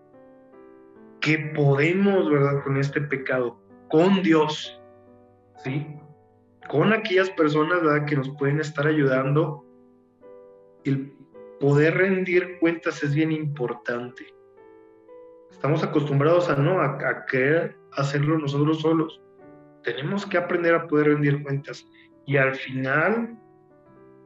que 1.22 1.38
podemos, 1.56 2.30
¿verdad?, 2.30 2.64
con 2.64 2.78
este 2.78 3.02
pecado, 3.02 3.60
con 3.90 4.22
Dios, 4.24 4.82
¿sí? 5.64 5.86
con 6.70 6.94
aquellas 6.94 7.30
personas 7.32 7.80
que 8.08 8.16
nos 8.16 8.30
pueden 8.38 8.60
estar 8.60 8.88
ayudando. 8.88 9.66
El 10.84 11.14
poder 11.60 11.96
rendir 11.96 12.60
cuentas 12.60 13.04
es 13.04 13.14
bien 13.14 13.32
importante. 13.32 14.28
Estamos 15.52 15.84
acostumbrados 15.84 16.50
a 16.50 16.56
no, 16.56 16.80
a, 16.80 17.26
querer 17.26 17.76
hacerlo 17.94 18.38
nosotros 18.38 18.82
solos. 18.82 19.22
Tenemos 19.84 20.26
que 20.26 20.38
aprender 20.38 20.76
a 20.76 20.88
poder 20.88 21.08
rendir 21.08 21.44
cuentas. 21.44 21.86
Y 22.26 22.38
al 22.38 22.56
final, 22.56 23.39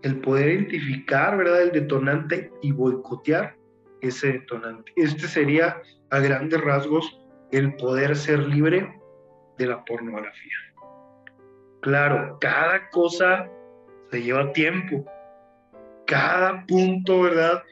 el 0.03 0.19
poder 0.19 0.49
identificar, 0.49 1.37
¿verdad?, 1.37 1.63
el 1.63 1.71
detonante 1.71 2.51
y 2.61 2.71
boicotear 2.71 3.55
ese 4.01 4.33
detonante. 4.33 4.91
Este 4.95 5.27
sería, 5.27 5.81
a 6.11 6.19
grandes 6.19 6.61
rasgos, 6.61 7.19
el 7.51 7.75
poder 7.75 8.15
ser 8.15 8.39
libre 8.39 8.99
de 9.57 9.67
la 9.67 9.83
pornografía. 9.85 10.57
Claro, 11.81 12.37
cada 12.39 12.89
cosa 12.89 13.49
se 14.11 14.21
lleva 14.21 14.51
tiempo. 14.53 15.05
Cada 16.05 16.65
punto, 16.65 17.21
¿verdad? 17.21 17.63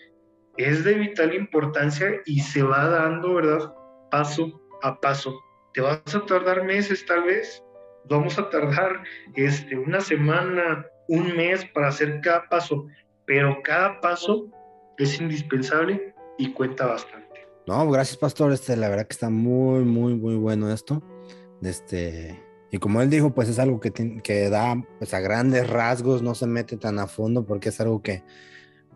Es 0.57 0.83
de 0.83 0.93
vital 0.93 1.33
importancia 1.33 2.21
y 2.25 2.39
se 2.39 2.63
va 2.63 2.87
dando, 2.87 3.35
¿verdad? 3.35 3.73
Paso 4.09 4.61
a 4.83 4.99
paso. 4.99 5.37
Te 5.73 5.81
vas 5.81 6.15
a 6.15 6.25
tardar 6.25 6.63
meses 6.63 7.05
tal 7.05 7.23
vez. 7.23 7.63
Vamos 8.05 8.37
a 8.39 8.49
tardar 8.49 9.03
este, 9.35 9.77
una 9.77 10.01
semana, 10.01 10.85
un 11.11 11.35
mes 11.35 11.65
para 11.65 11.89
hacer 11.89 12.21
cada 12.21 12.47
paso, 12.47 12.87
pero 13.25 13.61
cada 13.63 13.99
paso 13.99 14.47
es 14.97 15.19
indispensable 15.19 16.15
y 16.37 16.53
cuenta 16.53 16.85
bastante. 16.85 17.47
No, 17.67 17.89
gracias, 17.91 18.17
pastor. 18.17 18.53
Este, 18.53 18.77
la 18.77 18.87
verdad 18.87 19.07
que 19.07 19.13
está 19.13 19.29
muy, 19.29 19.83
muy, 19.83 20.15
muy 20.15 20.35
bueno 20.35 20.71
esto. 20.71 21.03
Este, 21.61 22.41
y 22.71 22.77
como 22.77 23.01
él 23.01 23.09
dijo, 23.09 23.35
pues 23.35 23.49
es 23.49 23.59
algo 23.59 23.81
que, 23.81 23.91
que 23.91 24.49
da 24.49 24.81
pues 24.99 25.13
a 25.13 25.19
grandes 25.19 25.69
rasgos, 25.69 26.21
no 26.21 26.33
se 26.33 26.47
mete 26.47 26.77
tan 26.77 26.97
a 26.97 27.07
fondo 27.07 27.45
porque 27.45 27.69
es 27.69 27.81
algo 27.81 28.01
que 28.01 28.23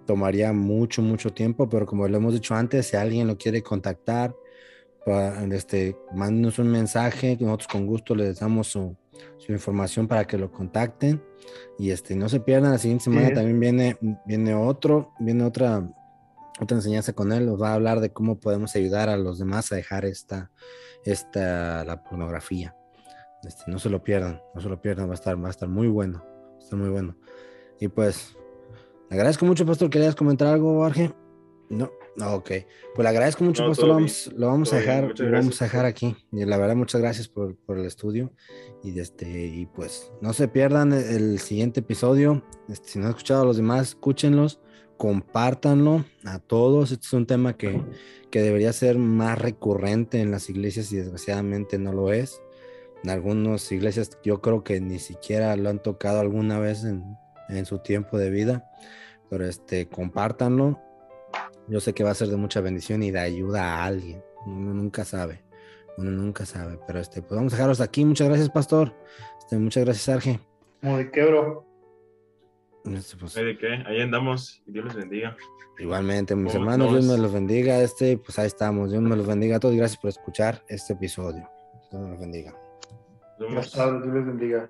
tomaría 0.05 0.53
mucho, 0.53 1.01
mucho 1.01 1.33
tiempo, 1.33 1.67
pero 1.67 1.85
como 1.85 2.07
lo 2.07 2.15
hemos 2.15 2.33
dicho 2.33 2.55
antes, 2.55 2.87
si 2.87 2.95
alguien 2.95 3.27
lo 3.27 3.37
quiere 3.37 3.61
contactar, 3.61 4.33
este, 5.51 5.95
mándenos 6.13 6.57
un 6.59 6.69
mensaje, 6.69 7.37
nosotros 7.39 7.67
con 7.67 7.85
gusto 7.85 8.15
les 8.15 8.39
damos 8.39 8.67
su, 8.67 8.95
su, 9.37 9.51
información 9.51 10.07
para 10.07 10.25
que 10.25 10.37
lo 10.37 10.51
contacten 10.51 11.23
y 11.77 11.91
este, 11.91 12.15
no 12.15 12.27
se 12.27 12.39
pierdan, 12.39 12.71
la 12.71 12.77
siguiente 12.79 13.03
semana 13.03 13.33
también 13.33 13.59
viene, 13.59 13.97
viene 14.25 14.55
otro, 14.55 15.13
viene 15.19 15.43
otra, 15.43 15.87
otra 16.59 16.77
enseñanza 16.77 17.13
con 17.13 17.31
él, 17.31 17.45
nos 17.45 17.61
va 17.61 17.69
a 17.69 17.73
hablar 17.75 17.99
de 17.99 18.11
cómo 18.11 18.39
podemos 18.39 18.75
ayudar 18.75 19.09
a 19.09 19.17
los 19.17 19.37
demás 19.37 19.71
a 19.71 19.75
dejar 19.75 20.05
esta, 20.05 20.51
esta, 21.03 21.85
la 21.85 22.03
pornografía. 22.03 22.75
Este, 23.43 23.69
no 23.69 23.77
se 23.77 23.91
lo 23.91 24.03
pierdan, 24.03 24.41
no 24.55 24.61
se 24.61 24.69
lo 24.69 24.81
pierdan, 24.81 25.07
va 25.07 25.11
a 25.11 25.15
estar, 25.15 25.41
va 25.41 25.49
a 25.49 25.51
estar 25.51 25.69
muy 25.69 25.87
bueno, 25.87 26.23
va 26.25 26.55
a 26.55 26.63
estar 26.63 26.79
muy 26.79 26.89
bueno. 26.89 27.15
Y 27.79 27.89
pues, 27.89 28.35
le 29.09 29.17
agradezco 29.17 29.45
mucho, 29.45 29.67
Pastor. 29.67 29.91
¿Querías 29.91 30.15
comentar 30.15 30.47
algo, 30.47 30.83
Arge? 30.83 31.13
No, 31.69 31.91
no, 32.15 32.35
ok. 32.35 32.51
Pues 32.93 33.03
le 33.03 33.09
agradezco 33.09 33.43
mucho, 33.43 33.67
Pastor. 33.67 33.87
Lo 33.87 33.93
vamos, 33.95 34.31
lo 34.35 34.47
vamos 34.47 34.73
a 34.73 34.77
dejar, 34.77 35.19
lo 35.19 35.31
vamos 35.31 35.61
a 35.61 35.65
dejar 35.65 35.85
aquí. 35.85 36.15
Y 36.31 36.45
la 36.45 36.57
verdad, 36.57 36.75
muchas 36.75 37.01
gracias 37.01 37.27
por, 37.27 37.55
por, 37.55 37.79
el 37.79 37.85
estudio. 37.85 38.31
Y, 38.83 38.99
este, 38.99 39.47
y 39.47 39.65
pues, 39.65 40.11
no 40.21 40.33
se 40.33 40.47
pierdan 40.47 40.93
el, 40.93 41.39
siguiente 41.39 41.79
episodio. 41.79 42.43
Este, 42.69 42.89
si 42.89 42.99
no 42.99 43.05
han 43.05 43.11
escuchado 43.11 43.41
a 43.41 43.45
los 43.45 43.57
demás, 43.57 43.89
escúchenlos, 43.89 44.59
compártanlo 44.97 46.05
a 46.23 46.39
todos. 46.39 46.91
Este 46.91 47.05
es 47.05 47.13
un 47.13 47.25
tema 47.25 47.57
que, 47.57 47.81
que 48.29 48.41
debería 48.41 48.73
ser 48.73 48.97
más 48.97 49.39
recurrente 49.39 50.21
en 50.21 50.31
las 50.31 50.49
iglesias 50.49 50.91
y 50.91 50.97
desgraciadamente 50.97 51.77
no 51.79 51.93
lo 51.93 52.13
es. 52.13 52.41
En 53.05 53.11
algunas 53.11 53.71
iglesias 53.71 54.17
yo 54.23 54.41
creo 54.41 54.63
que 54.63 54.81
ni 54.81 54.97
siquiera 54.97 55.55
lo 55.55 55.69
han 55.69 55.77
tocado 55.77 56.19
alguna 56.19 56.57
vez 56.57 56.83
en, 56.83 57.65
su 57.65 57.77
tiempo 57.77 58.17
de 58.17 58.31
vida, 58.31 58.67
pero 59.29 59.45
este, 59.45 59.87
compártanlo. 59.87 60.81
Yo 61.67 61.79
sé 61.79 61.93
que 61.93 62.03
va 62.03 62.11
a 62.11 62.15
ser 62.15 62.27
de 62.27 62.37
mucha 62.37 62.61
bendición 62.61 63.03
y 63.03 63.11
de 63.11 63.19
ayuda 63.19 63.75
a 63.75 63.85
alguien. 63.85 64.23
Uno 64.45 64.73
nunca 64.73 65.03
sabe, 65.03 65.43
uno 65.97 66.11
nunca 66.11 66.45
sabe, 66.45 66.79
pero 66.85 66.99
este, 66.99 67.21
pues 67.21 67.35
vamos 67.35 67.53
a 67.53 67.55
dejarlos 67.55 67.81
aquí. 67.81 68.05
Muchas 68.05 68.27
gracias, 68.27 68.49
pastor. 68.49 68.93
Este, 69.39 69.57
muchas 69.57 69.85
gracias, 69.85 70.09
Arge. 70.09 70.39
Como 70.81 70.97
de 70.97 71.11
qué, 71.11 71.25
bro. 71.25 71.65
Este, 72.85 73.17
pues, 73.17 73.33
¿De 73.33 73.57
qué? 73.57 73.83
Ahí 73.87 74.01
andamos. 74.01 74.61
Dios 74.67 74.85
les 74.85 74.95
bendiga. 74.95 75.35
Igualmente, 75.79 76.35
mis 76.35 76.53
hermanos, 76.53 76.91
Dios 76.91 77.05
me 77.05 77.17
los 77.17 77.33
bendiga. 77.33 77.81
Este, 77.81 78.17
pues 78.17 78.37
ahí 78.37 78.47
estamos. 78.47 78.91
Dios 78.91 79.01
me 79.01 79.15
los 79.15 79.25
bendiga 79.25 79.57
a 79.57 79.59
todos. 79.59 79.75
Gracias 79.75 79.99
por 79.99 80.09
escuchar 80.09 80.63
este 80.67 80.93
episodio. 80.93 81.49
Dios 81.91 82.01
me 82.01 82.09
los 82.09 82.19
bendiga. 82.19 82.55
Dios 83.39 83.75
les 83.75 84.25
bendiga. 84.25 84.69